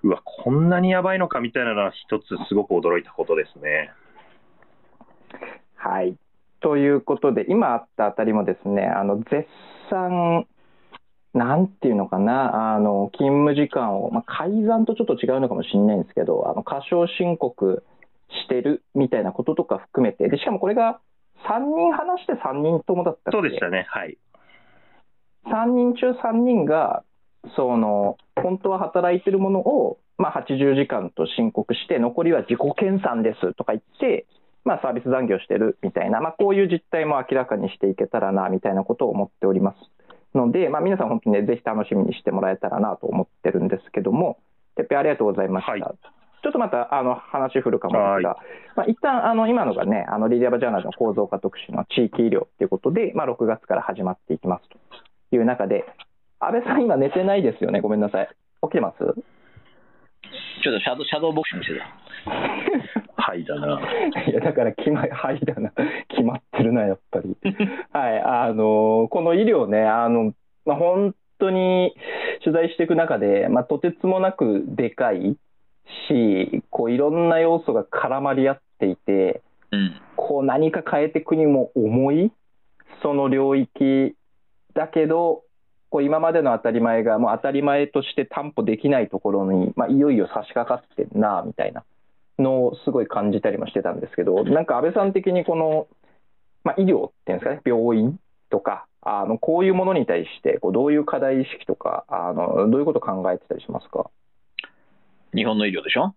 [0.04, 3.92] う、うわ、こんなにやばいのかみたいなのは、一つすごく驚いたことですね。
[5.76, 6.16] はい。
[6.62, 9.48] ということで、今あったあたりもですね、あの、絶
[9.90, 10.46] 賛、
[11.34, 17.84] なんていうのかな、あの、勤務時間を、まあ、改ざんとちょっと違うのかもしれないんですけど、あの、過少申告
[18.44, 21.00] してるみたいなこととか含めて、で、しかもこれが
[21.48, 24.18] 3人話して3人ともだったそうでしたね、はい。
[25.46, 27.04] 3人中3人が、
[27.56, 34.26] その、本当は働いてるものを、まあ、80時間と申告して、残りは自己研鑽ですとか言って、
[34.66, 39.78] まあ、サービス残業してるみたいな、まあ、こういう実態も明らかにしていけたらな、みたいなことを思っております。
[40.38, 44.38] ので、まあ、皆さん本当にね、ぜひ楽しみにしてもらえたらなと思ってるんですけども、
[44.76, 45.72] てっぺいありがとうございました。
[45.72, 45.84] はい
[46.42, 48.38] ちょっとまたあの話振るかもですが、
[48.78, 55.84] まあ、一旦あの今のがね、あのリディアバジャーナルの構造化特集の地域医療ということで、まあ、6月から始まっていきますという中で、
[56.40, 58.30] 安倍さん、今寝てないですよね、ごめんなさい。
[58.64, 59.04] 起きてます？
[60.62, 61.80] ちょっとシャドウシャドーボクシングして
[63.16, 63.22] た。
[63.22, 63.80] はいだな。
[64.28, 65.72] いや、だから決ま、はいだな、
[66.10, 67.38] 決まってるな、やっぱり。
[67.92, 70.34] はい、あの、この医療ね、あの、
[70.66, 71.94] まあ、本当に
[72.44, 75.38] 取材していく中で、まあ、とてつもなくでかい
[76.08, 79.42] し、こう、いろんな要素が絡まり合っていて、
[79.72, 79.96] うん。
[80.16, 82.32] こう、何か変えていくにも重い、
[83.02, 84.16] その領域
[84.74, 85.44] だけど、
[85.90, 91.84] こう今までの当たり前がもう当たり前として担保できないところに、まあ、いよいよ差し掛かってんなみたいな
[92.38, 95.88] のをすごい感じたりもしてたんですけど、なんか安倍さん的にこの、
[96.64, 104.10] まあ、医療っていうんですかね、病院とか、あのこういうものに対してこうどういう課題意識とかあの、どういうことを考えてたりしますか、
[105.34, 106.14] 日本の医療でしょ？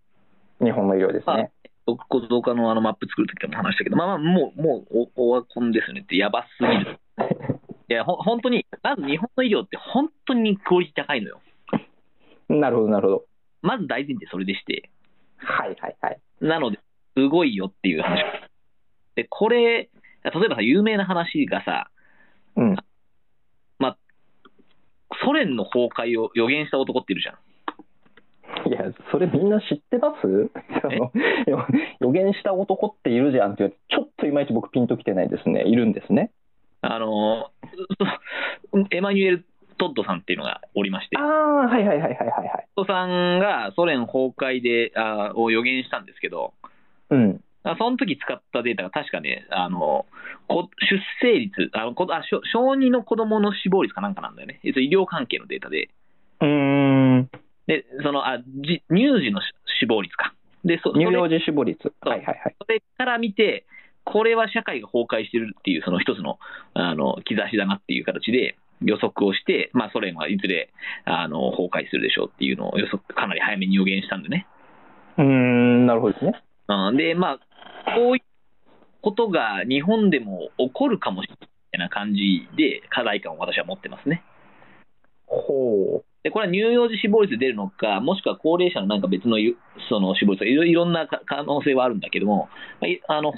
[0.62, 1.50] 日本の医療ですね。
[1.84, 7.00] 構造化のあのマップ作るときでも話したけど、まあまあ、もう、もう、オワコンですねって、やばすぎる。
[7.92, 11.40] いや、ほ本当に、まず日本の医療って本当にクオリティ高いのよ。
[12.48, 13.24] なるほど、なるほど。
[13.60, 14.88] まず大前提それでして、
[15.36, 16.18] はいはいはい。
[16.40, 16.78] なので、
[17.14, 18.22] すごいよっていう話。
[19.14, 19.90] で、これ、例
[20.24, 21.90] えばさ、有名な話がさ、
[22.56, 22.76] うん。
[25.24, 28.68] ソ連の崩壊を予言した男っているじゃん。
[28.68, 30.26] いや、それみんな知ってます？
[32.00, 35.64] 予言した男っているじゃんってちょっといまいち僕ピンときてないですね。
[35.66, 36.30] いるんですね。
[36.82, 37.50] あの、
[38.72, 39.44] そ エマニュエル・
[39.78, 41.26] トッドさんっていうのがおりましてあ、あ、
[41.68, 42.66] はいはいはいはいはいはい。
[42.76, 46.54] トッドさんがソ連崩壊であを予言したんですけど、
[47.10, 47.40] うん。
[47.64, 50.06] あその時使ったデータが確かね、あの
[50.48, 55.90] こ出生率あのこあ小、小児の子供の死亡率かなんかなんだよね、えっと医療関係のデータで、
[56.40, 57.30] うーん。
[57.66, 59.40] でそのあじ乳児の
[59.80, 60.34] 死亡率か。
[60.64, 61.92] でそ乳幼児死亡率。
[62.00, 62.56] はいはいはい。
[62.60, 63.64] それから見て、
[64.04, 66.38] これは社会が崩壊してるっていう、その一つの
[66.74, 70.72] あの兆しだなっていう形で予測をして、まあ、ソ連はいずれ
[71.04, 74.46] あの崩壊するでしょうっていうのを予測、かなり早めに予言したんでね。
[75.18, 76.42] うーん、なるほどですね。
[76.68, 77.38] うん、で、まあ、
[77.96, 78.22] こういう
[79.02, 84.22] ことが日本でも起こるかもしれないみたいな感じで、課題感を私は持ってますね。
[85.26, 89.56] ほで、これは乳幼児死亡率で出るのか、もしくは高齢者のなんか別のゆ
[89.88, 92.48] その死亡率いろいろんなか可能性はあるんだけども、
[93.08, 93.32] あの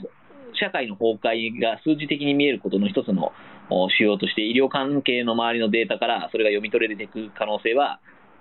[0.54, 3.32] 社会の崩壊が数字的に見えることの一つの
[3.70, 8.00] お仕様として、医療関係の周りのデータからそれが読み取れていく可能性は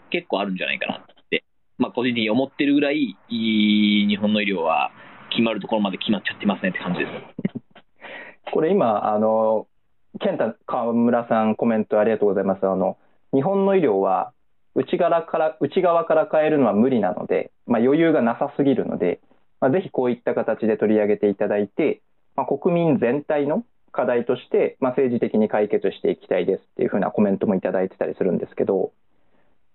[0.10, 1.44] 結構あるんじゃないかなって、
[1.78, 4.92] まあ、個人的に思ってるぐらい、い日本の医療は
[5.32, 7.12] 決まるところまで決まっちゃってますねって感じです。
[8.52, 9.68] これ今、あの、
[10.20, 12.66] 健太川村さんコメントありがとうございます。
[12.66, 12.98] あの、
[13.34, 14.32] 日本の医療は
[14.76, 19.20] 内側から、内側から変えるのは無理なので、まあ、余裕がなさすぎるので、
[19.64, 22.02] まあ、ぜひこういった形で取り上げていただいて、
[22.36, 28.92] まあ、国民全体の課題として、まあ、政治的に解決していきたいですっていうふうなコメントもいただいてたりするんですけど、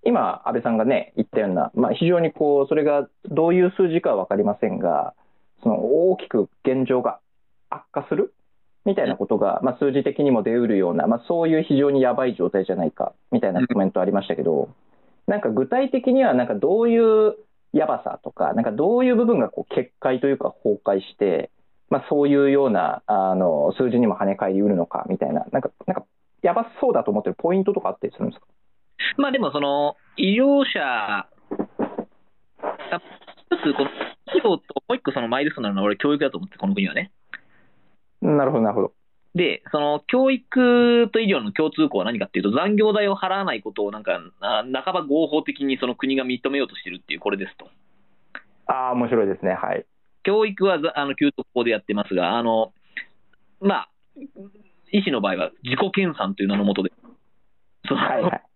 [0.04, 5.14] 今、安倍さんがね、言ったような、まあ、非常にこう、それがどういう数字かは分かりませんが、
[5.62, 7.20] その大きく現状が
[7.70, 8.34] 悪化する
[8.84, 14.68] みたいなことが、まあ、数字的にも出うるような、まあ、そういう非常にやばい状態じゃないかみたいなコメントありましたけど、
[15.26, 17.36] なんか具体的には、なんかどういう
[17.72, 21.50] やばさとか、なんかどういう部分がこう決壊というか崩壊して、
[21.90, 26.04] まあ、そういうようなあの数字にも跳ね返りうるのかみたいな、なんか、なんか
[26.42, 28.46] やばそうだと思ってるポイントとかあったりするんですか？
[29.16, 31.28] まあでも、その、医療者、あ
[33.50, 33.90] 一つ、この、
[34.34, 34.58] 医療とも
[34.90, 37.10] う一個そのマイルストーンなのは俺教育だと思って、この国はね。
[38.20, 38.92] なるほど、なるほど。
[39.34, 47.68] で、その教育と医療の共通項は何かっていうと、残業代を払わないことをなんか、あ半ば合法的にその国が認めようとしてるっていう、これですと。
[48.66, 49.52] ああ、面白いですね。
[49.52, 49.84] はい。
[50.22, 52.72] 教育はざあの給特法でやってますが、あの、
[53.60, 53.88] まあ、
[54.92, 56.92] 医師の場合は自己研鑽という名のもとで、
[57.86, 58.47] そのはいはい。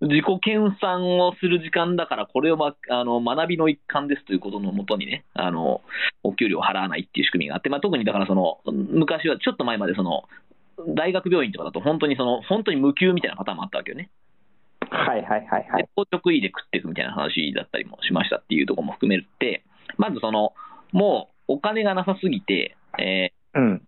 [0.00, 5.80] 自己研鑽をする時間だから、これを、ま、あの学びの一環ですということのもとにね、あの
[6.22, 10.24] お給料を払わないっていう仕組みがあって、まあ、特にだからその、昔はちょっと前までその、
[10.94, 14.10] 大学病院とかだと、本当にその、本当に無給みたいなパターンもあったわけよね。
[14.90, 15.88] はいはいはいはいで。
[15.96, 19.64] 硬直医で食っていくみたいな話だったりもしましたっていうところも含めて、
[19.96, 20.52] まずその、
[20.92, 23.82] もうお金がなさすぎて、えうん。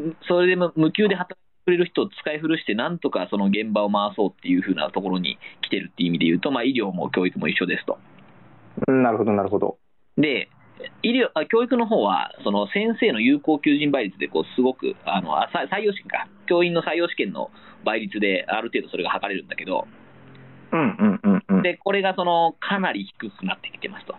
[0.00, 1.36] ーそれでも無給で働
[1.68, 7.98] くれる人を使い古して、なんとかその現場を回そうっていう風なところに来てるっていう意味で言うと、まあ、医療も教育も一緒ですと。
[8.90, 9.76] なるほど、なるほど。
[10.16, 10.48] で、
[11.02, 17.50] 医療あ教育の方は、その先生の有効求人倍率でこうすごくあのあさ採用試験か、教員の採用試験の
[17.84, 19.86] 倍率である程度それが測れるんだけど、
[20.72, 21.62] うんうんうんうん。
[21.62, 24.14] でこれがそのかなり低くなってきてますと。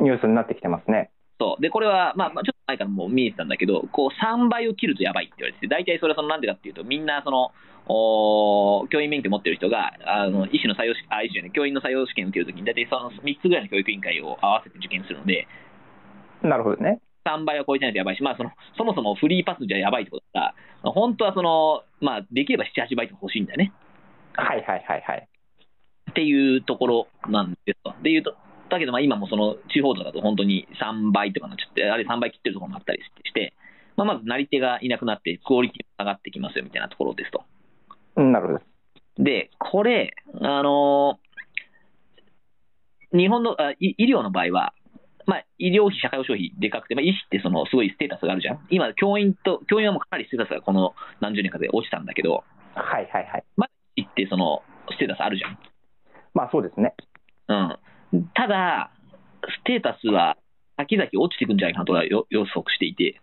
[0.00, 1.10] ニュースになってきてますね。
[1.38, 7.52] そうでこれは、まあ、まあちょっと前からもう見えてたんだけど、こう3倍を切るとやばいって言われてて、大体それはそのなんでかっていうと、みんなその
[7.88, 15.46] お教員免許持ってる人が、あの医師の採用試あ医師じゃない教員の採用試験を受けるときに、大体その3つぐらいの教育委員会を合わせて受験するので、
[16.42, 17.00] なるほどね。
[17.26, 23.72] 3倍は超えてないとやばいし、まあ、そのそもそもフリーパスじゃやばいってことだから、本当はその、まあ、できれば7、8倍とか欲しいんだよね
[24.34, 25.28] はいはいはいはい。
[26.10, 27.94] っていうところなんですと。
[28.02, 28.36] でいうと
[28.68, 33.54] だけど、まあ今もその地方とかだと本当に3倍とかなっちゃって、あれ3倍切ってるところもあったりして、
[33.96, 37.44] まあ、まずなり手がいなくなって、クオリティが上がってきますよみたいなところですと。
[38.16, 38.60] うんなるほど
[39.18, 41.18] でこれ、あの
[43.12, 44.74] 日本のあ医医療の場合は、
[45.26, 48.66] まあ、医療費、社会保障費でかくて、まあ、医師ってそのすごいステータスがあるじゃん。
[48.70, 53.44] 今、教員と、教員はもうかなりステータスがこの何十年かで落ちたんだけど、はいはいはい。
[53.96, 55.58] 医師ってそのステータスあるじゃん。
[56.34, 56.94] まあそうですね。
[57.48, 57.78] うん。
[58.34, 58.90] ただ、
[59.60, 60.36] ステータスは
[60.76, 63.20] 先々落ちていくんじゃないかなとはよ予測していて、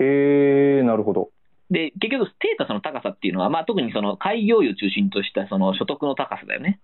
[0.00, 1.30] へえ、なるほど。
[1.70, 6.80] で、結局、ステータスの高さっていうのは、まあ、特にその開業医を中心としたその所得の高さだよね。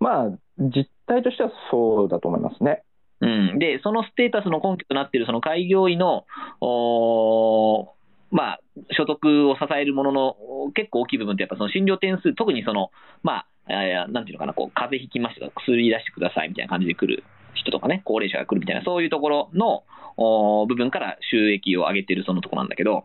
[0.00, 2.82] まあ、実態としてはそうだと思いますね。
[3.20, 6.26] うん、で、そのステータスの根拠となっているその開業医の、
[6.60, 7.86] おー
[8.30, 8.60] まあ、
[8.96, 10.36] 所得を支えるものの
[10.74, 12.90] 結構大きい部分って、やっぱその診療点数、特にその、
[13.22, 17.24] まあ、えーなんていうのかな、こう風邪ひきましたとか、薬出してくださいみたいな感じで来る
[17.54, 19.84] 人とかね、高齢者が来るみたいな、そういうところの
[20.16, 23.04] おー部分から収益を上げてるそのところなんだけど、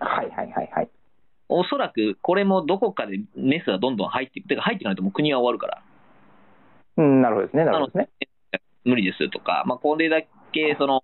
[0.00, 0.88] はいはいはいはい。
[1.48, 5.82] おそらくこれもどこかでメスがどんどん入っていく、てか入っていかないともう国は終わるから。
[6.96, 7.64] うん、なるほどですね。
[7.64, 8.08] なるほどですね。
[8.84, 11.02] 無理ですとか、まあ、これだけその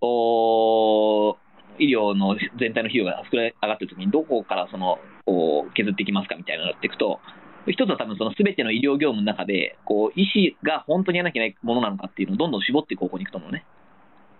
[0.00, 1.36] お
[1.78, 7.20] 医療の全体の費用が膨れ上がっているときに、どこからそのこう削っていきますかみたいなのっていくと、
[7.66, 13.64] 一つは多分その全ての医療業務の中で、こう医師が本当にやらなきゃいけないものなのかっていうのをどんどん絞っていく方向に行くと思うね。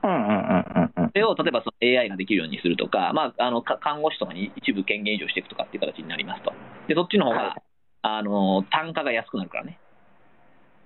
[0.02, 1.08] うんうんうんうんうん。
[1.08, 6.52] それを例えばその AI ができるようにするとか、まあ、あのか看護師とかに一部権限移譲していくとかっていう形になりますと。
[6.88, 7.62] で、そっちの方が、はい
[8.06, 9.78] あの単価が安くなるからね。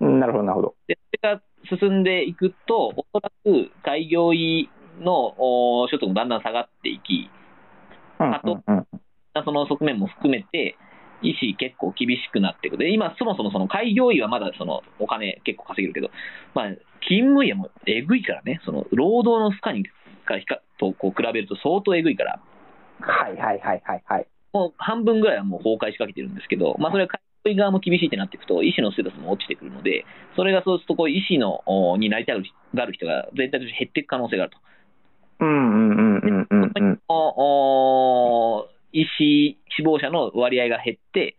[0.01, 0.75] うんなるほどなるほど。
[0.87, 4.71] で、それが進んでいくと、おそらく開業医
[5.01, 7.29] のお所得もだんだん下がっていき、
[8.21, 8.63] うんあと
[9.45, 10.77] その側面も含めて、
[11.23, 12.77] 医師結構厳しくなっていく。
[12.77, 16.11] で、今、そもそもその開業医はまだそのお金結構稼げるけど、
[16.55, 16.67] まあ、
[17.03, 19.85] 勤務医はもうえぐいからね、その労働の負荷に
[20.25, 22.41] かひかとこう比べると相当えぐいから、
[23.01, 24.27] はいはいはいはいはい。
[24.53, 30.05] もう半分ぐらいはもう崩壊しかけてるんですけど、まあ、それは開業医側も厳しいってなっていくと、医師のステータスも落ちてくるので、
[30.37, 34.59] それがそうするとこう医師のおになりたがる人が全体として減っていく可能性があると。
[35.41, 37.01] うんうんうんうんうんうん。
[37.09, 38.69] おお
[38.99, 41.37] 医師死亡者の割合が減って、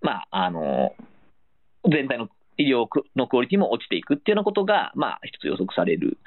[0.00, 0.94] まあ、あの
[1.84, 2.86] 全体の医療
[3.16, 6.18] のクオリティも落ちていくっていうようなことが、まあ、一つ予測される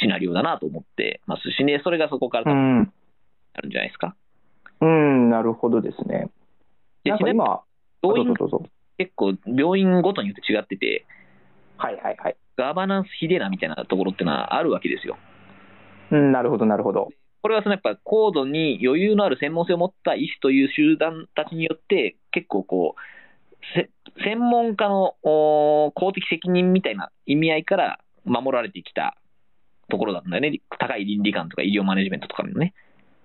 [0.00, 4.14] シナリオだなと思ってますしね、それがそこからあるんじゃないですか。
[4.80, 6.28] うん、なるほどですね。
[7.04, 7.62] でちな今、
[8.02, 8.34] 病院。
[8.96, 11.06] 結構、病院ごとによって違ってて、
[11.76, 12.36] はいはいはい。
[12.56, 15.16] ガバナンスひでえなみたいなところってのはあるわけですよ。
[16.12, 17.08] うん、なるほどなるほど。
[17.44, 23.00] これはそのやっぱ高度に余裕のある専門性を持った医師という集団たちによって、結構こう、
[23.74, 23.90] せ
[24.24, 29.18] 専門家のお公的責任みたいな意味合いから守られてきた
[29.90, 30.58] ところなんだよね。
[30.78, 32.72] 高い倫理観とか医療マネジメントとかのね。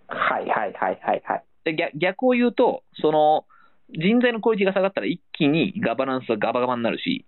[0.07, 1.43] はいはいはいはいはい。
[1.63, 3.45] で逆逆を言うと、その
[3.89, 7.25] 人材のクオリティが下がったら一気にガバナンスはガバガバになるし、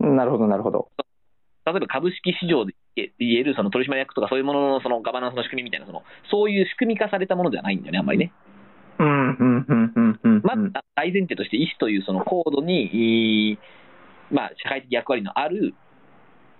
[0.00, 0.88] なるほどなるほど。
[1.64, 8.32] 例えば株式市場で言えるその取締役とかそういうもののそのガバナンスの仕組みみたいなその、そういう仕組み化されたものではないんだよね、あんまりね。
[8.98, 10.42] うんうんうんうんうん。
[10.44, 13.58] まず大前提として医師というその高度に、
[14.30, 15.74] まあ、社会的役割のある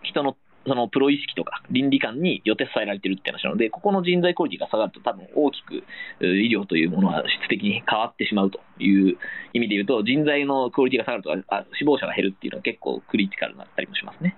[0.03, 0.36] 人の
[0.66, 5.82] そのプロ意識とか倫理観によって支えられてるって話なので、ここの人材クオリティが下がると、多分大きく
[6.20, 9.18] う医療というものは質的に変わってしまうという
[9.55, 14.36] 意味で言うと、人材のクオリティが下がるとあ死亡者が減るっていうのは結構クリティカルになったりもしますね。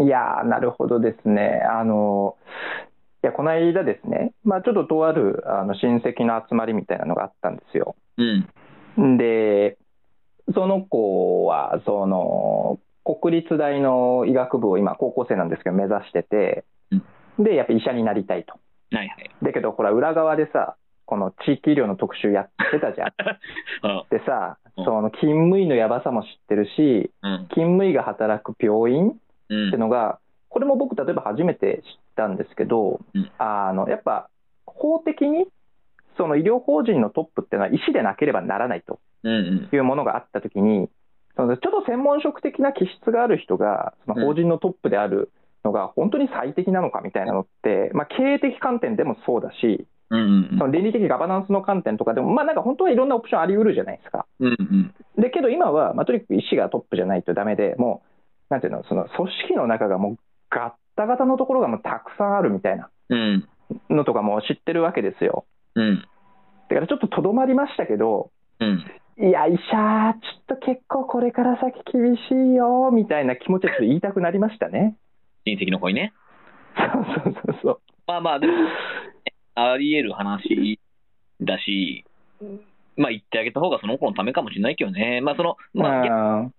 [0.00, 1.62] いやー、なるほどですね。
[1.70, 2.36] あの、
[3.22, 7.96] いや、この間ですね、まあちょっととあるあの親戚の集まりみたいなのがあったんですよ。
[8.96, 9.18] うん。
[9.18, 9.76] で、
[10.54, 16.64] その子は、その、国立大の医学部を今、高校生なんですけど、目指してて、
[17.38, 18.54] で、やっぱ医者になりたいと。
[18.94, 19.30] はいはい。
[19.42, 23.08] だけど、ほら、裏側でさ、この地域医療の特集やってたじゃん。
[23.82, 27.46] あでさ、うんその勤務医のやばさも知ってるし、うん。
[27.50, 29.20] 勤務医が働く病院
[29.50, 29.68] うん。
[29.68, 33.30] ってのが、これも僕、例えば初めて知ったんですけど、うん。
[33.38, 34.30] あのやっぱ
[34.64, 35.46] 法的に
[36.16, 38.98] その医療法人のトップっていうのは医師でなければならないと。
[39.22, 40.88] いうものがあったときに、
[41.36, 45.30] そのちょっと専門職的な気質がある人が、その法人のトップである
[45.64, 50.16] のが本当に最適なのかみたいなのって、まあ、経営的観点でもそうだし、そ
[50.66, 54.26] の倫理的ガバナンスの観点とかでも、まあ、なんか本当はいろんなオプションあり得るじゃないですか。
[55.18, 58.09] でけど今は、まあ、とにかく医師がトップじゃないとダメで、もう、
[58.50, 60.16] なんていうの、その組織の中がもう
[60.50, 63.48] ガッタガタのところがもうたくさんあるみたいなうん。
[63.88, 65.46] のとかも知ってるわけですよ。
[65.76, 66.04] うん。
[66.68, 68.84] だからちょっととどまりましたけど、うん。
[69.18, 72.20] いや、医者、ちょっと結構これから先厳し
[72.52, 74.96] いよ、みたいな気持ちはちょっと言いたくなりましたね。
[75.46, 76.12] 親戚の子にね。
[76.76, 77.80] そうそうそうそう。
[78.06, 78.52] まあまあ、でも、
[79.54, 80.80] あり得る話
[81.40, 82.04] だし、
[82.96, 85.20] まあ言ってあげた方がその子のためかもしれないけどね。
[85.22, 86.50] まあその、まあ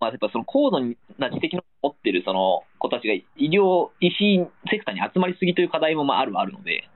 [0.00, 0.80] まあ、やっぱその高度
[1.18, 6.88] な知的の持ってるその子たちが医療、医師セクターに集まりすぎという課題もまああるはあるので、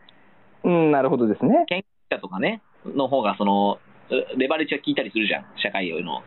[0.64, 1.64] ーうん、なるほどですね。
[1.68, 1.80] 研
[2.10, 3.78] 究者とかね、の方がその、
[4.36, 5.46] レバレッジが効いたりするじゃん。
[5.62, 6.22] 社会への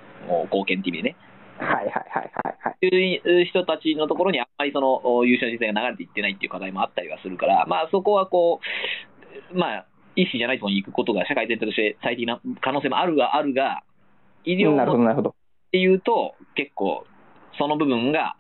[0.46, 1.16] 貢献っていう意味でね。
[1.60, 2.78] はいはいはいはいはい。
[2.82, 8.60] そういう人たちのところにあんまりその優秀な人材が流れていってないっていう課題もあったりはするから、まあそこはこ
[9.54, 13.84] う、まあ、医師じゃないところに行くことが社会全体として最適な可能性もあるはあるが、
[14.46, 15.36] 医療なるほどの
[15.68, 15.72] っ。
[15.72, 17.06] ていうと、結構
[17.58, 18.36] その部分が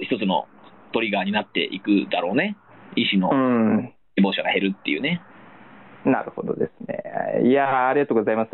[0.00, 0.46] 一つの
[0.92, 2.56] トリガーになっていくだろうね。
[2.96, 3.94] 医師のうん。
[4.16, 5.22] 死亡者が減るっていうね。
[6.04, 7.48] なるほどですね。
[7.48, 8.50] いやーありがとうございます。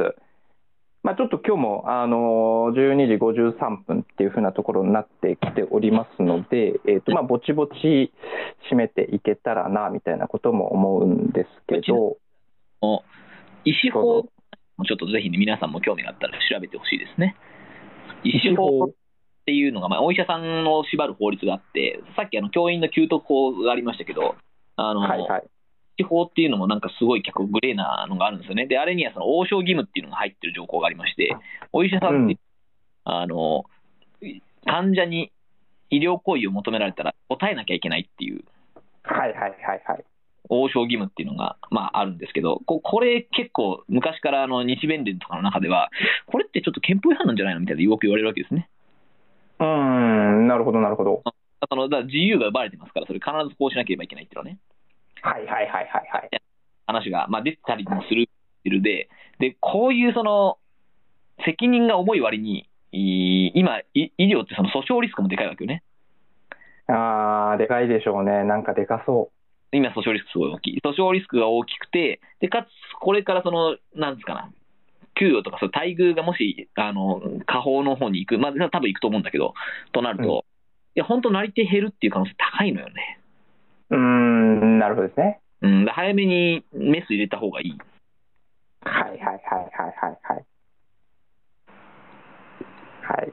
[1.02, 8.10] まあ、ちょっと今日も、あのー12時53分っていうふうなところになってきておりますので、えっ、と、まあ、ぼちぼち
[8.72, 12.16] 締めていけたらな、みたいなことも思うんですけど、
[13.66, 14.26] 医師法
[14.82, 17.36] ちょっとぜひね、皆さんも興味があったら調べてほしいですね。
[18.24, 18.90] 医師法っ
[19.46, 24.34] ていうのが、まあ、お医者さんを縛る法律があって、さっきあの教員の給特法がありましたけど、
[24.76, 25.42] あの、はいはい。
[25.98, 28.66] 医師法っていうのもなんかすごい結構グレーなのがあるんですよね。
[28.66, 31.36] で、あれにはその応召義務っていうのが入ってる条項がありまして、
[31.72, 32.38] お医者さんって、うん
[33.04, 33.64] あの、
[34.66, 35.30] 患者に
[35.90, 38.42] 医療行為を求められたら答えなきゃいけないっていう
[39.04, 40.04] はいはいはいはい。
[40.48, 45.90] 応召義務っていうのが、まあ、あるんですけど、ここれ結構昔からあの日弁連とかの中では、
[46.26, 48.68] これってちょっと憲法違反なんじゃないのみたいなよく言われるわけですね。
[49.58, 51.22] うーん、なるほどなるほど。
[51.68, 54.58] そのだから自由が奪われてますから、それ必ずこうしなければいけないっていうのはね、
[55.22, 56.30] はいはいはいはいはい。
[56.86, 58.28] 話が、まあ、出てたりもする
[58.82, 59.08] で、
[59.40, 60.58] で、こういうその
[61.44, 65.82] 責任が重い割に、い今、い医療ってその訴訟リスクもでかいわけよね。
[66.86, 68.44] あー、でかいでしょうね。
[68.44, 69.30] なんかでかそ
[69.78, 70.80] 今、訴訟リスクすごい大きい。
[70.84, 72.68] 訴訟リスクが大きくて、で、かつ、
[73.00, 74.50] これからその、なんですかな、
[75.18, 79.54] 給与とか、そう待遇がもし、あの、下方の方に行く、まあ、多分行くと思うんだけど、
[79.92, 80.54] となると、うん
[80.96, 83.18] いや、本当、なり手減るっていう可能性高いのよね。
[83.90, 83.96] う。
[83.96, 85.40] ん、なるほどですね。
[85.60, 87.78] うん、で早めにメス入れた方がいい。
[88.82, 89.40] はいはいはいはい
[89.96, 90.44] はいはい。
[93.02, 93.32] はい。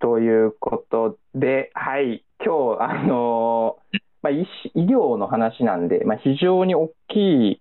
[0.00, 7.60] ということで、はい、今日、あのーまあ、医医療の話なんで、まあ、非常に大きい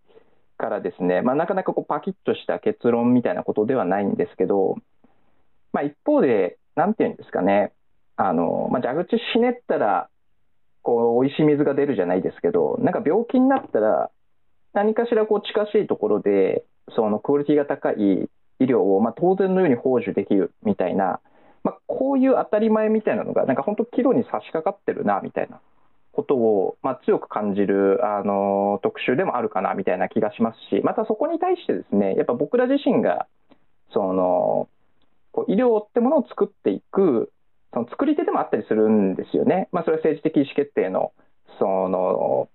[0.58, 4.76] からですね、まあ、なかなかこうパキッとした結論みたいなことではないんですけど、
[5.72, 7.74] まあ、一方で、なんていうんですかね、
[8.16, 10.10] あのまあ、蛇口ひねったら
[10.82, 14.10] こう美味しい水が出るじゃないですけど、なんか病気になったら、
[14.74, 16.64] 何かしらこう近しいところで、
[16.96, 17.96] そのクオリティが高い
[18.60, 21.20] 医療をまあ当然のように報酬できるみたいな、
[21.64, 25.60] まあ、こういう当たり前みたいなのが、なんか本当、岐路に差し掛かってるなみたいな。
[26.18, 33.28] ことを、まあ、強く感じるあの特集でもあるかなみたいな気がしますし、またそこに対してですね、やっぱ僕ら自身が、
[33.94, 34.68] その
[35.32, 37.32] こう医療ってものを作っていく、
[37.72, 39.70] その作り手でもあったりするんですよね。
[39.72, 41.12] まあ、それは政治的意思決定の、
[41.60, 42.50] その、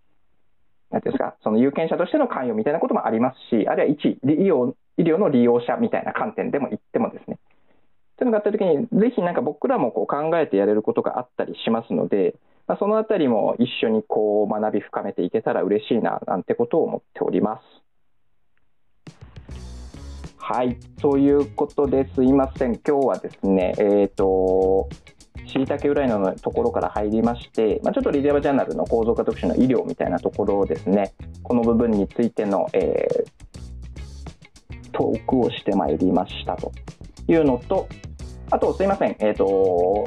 [0.90, 7.38] なんていうんですか、その有権者としての関与みたいなこともありますし、あるいは一医療医療の利用者みたいな観点でも言ってもですね、
[8.18, 12.34] というのがあったときに、ぜひなんか僕らもこう考えてやれることがあったりしますので、
[12.66, 17.82] まあ、そのあたりも一緒にこう学び深めていけたら嬉しいななんてことを思っております。
[20.36, 24.88] はい、ということですいません、今日はですね、えっ、ー、と、
[25.46, 36.72] しいたけ由来のところから入りまして、まあ、ちょっとリディアバジャーナルの構造化特集の医療みたいなところをですね、この部分についての、えー、トークをしてまいりましたと
[37.28, 37.88] いうのと、
[38.50, 40.04] あとすいません、え、ー、と、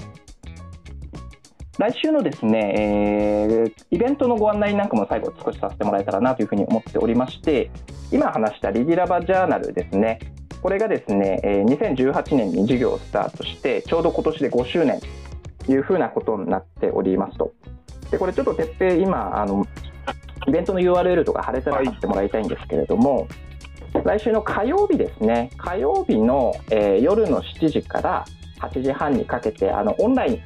[1.77, 7.69] 来週のですね、えー、イベントのご案内なんかも最後少しさせてもらえたらなというふうに思っておりまして、
[8.11, 10.19] 今話したリディラバジャーナルですね、
[10.61, 15.01] これがですね、2018年に事業をスタートして、ちょうど今年で5周年
[15.65, 17.53] というふうなことになっておりますと。
[18.09, 19.65] で、これちょっと徹底、今、あの、
[20.47, 23.27] イベントの URL とか貼れたら貼ってもらいたいんですけれども、
[24.03, 28.25] 来週の火曜日ですね、火曜日の、えー、夜の7時から
[28.61, 30.41] 8時半にかけて、あの、オンライン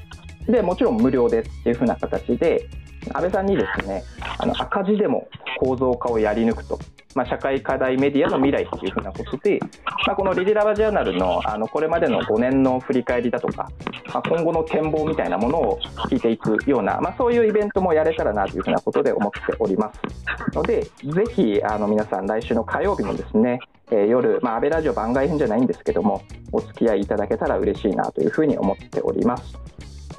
[0.48, 2.68] でもちろん無料ですっていうふうな形で、
[3.14, 4.04] 安倍さんにですね、
[4.38, 5.28] あの赤字でも
[5.60, 6.80] 構造化をやり抜くと、
[7.16, 9.60] まあ、社会課題メディアの未来というふうなことで、
[10.06, 13.70] まあ、このリディラバジャーナルのあのこれまでの5年の振り返りだとか、
[14.14, 15.80] まあ、今後の展望みたいなものを
[16.10, 20.90] 聞いていくような、まあ、そういうイベントもやれたらなというふうなことで思っておりますので、ぜ
[21.34, 23.60] ひあの皆さん、来週の火曜日のですね、
[23.92, 26.22] えー、夜、まあ、安倍ラジオ番外編じゃないんですけども、
[26.52, 29.58] お付き合いいただけたら嬉しいなというふうに思っております。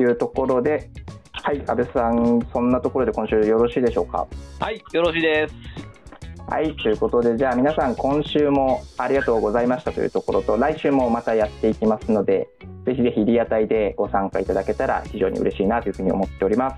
[0.00, 0.88] というところで、
[1.32, 4.26] はい、安倍さん、そんなところで今週よろしいでしょうか？
[4.58, 5.54] はい、よろしいです。
[6.48, 12.48] はい、ということで、じゃあ皆さん、今週もありがとうございましたというところと、来週もまたやっていきますので、
[12.86, 16.76] ぜひぜひリアタイでご参加いただけたら非常に嬉しいなというふうに思っております。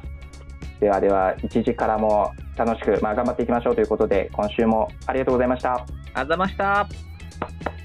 [0.81, 5.75] ではでは、1時からも楽しく、まあ、頑張っていきましょうということで、今週もありがとうございました。
[5.75, 7.82] ありがとうございました。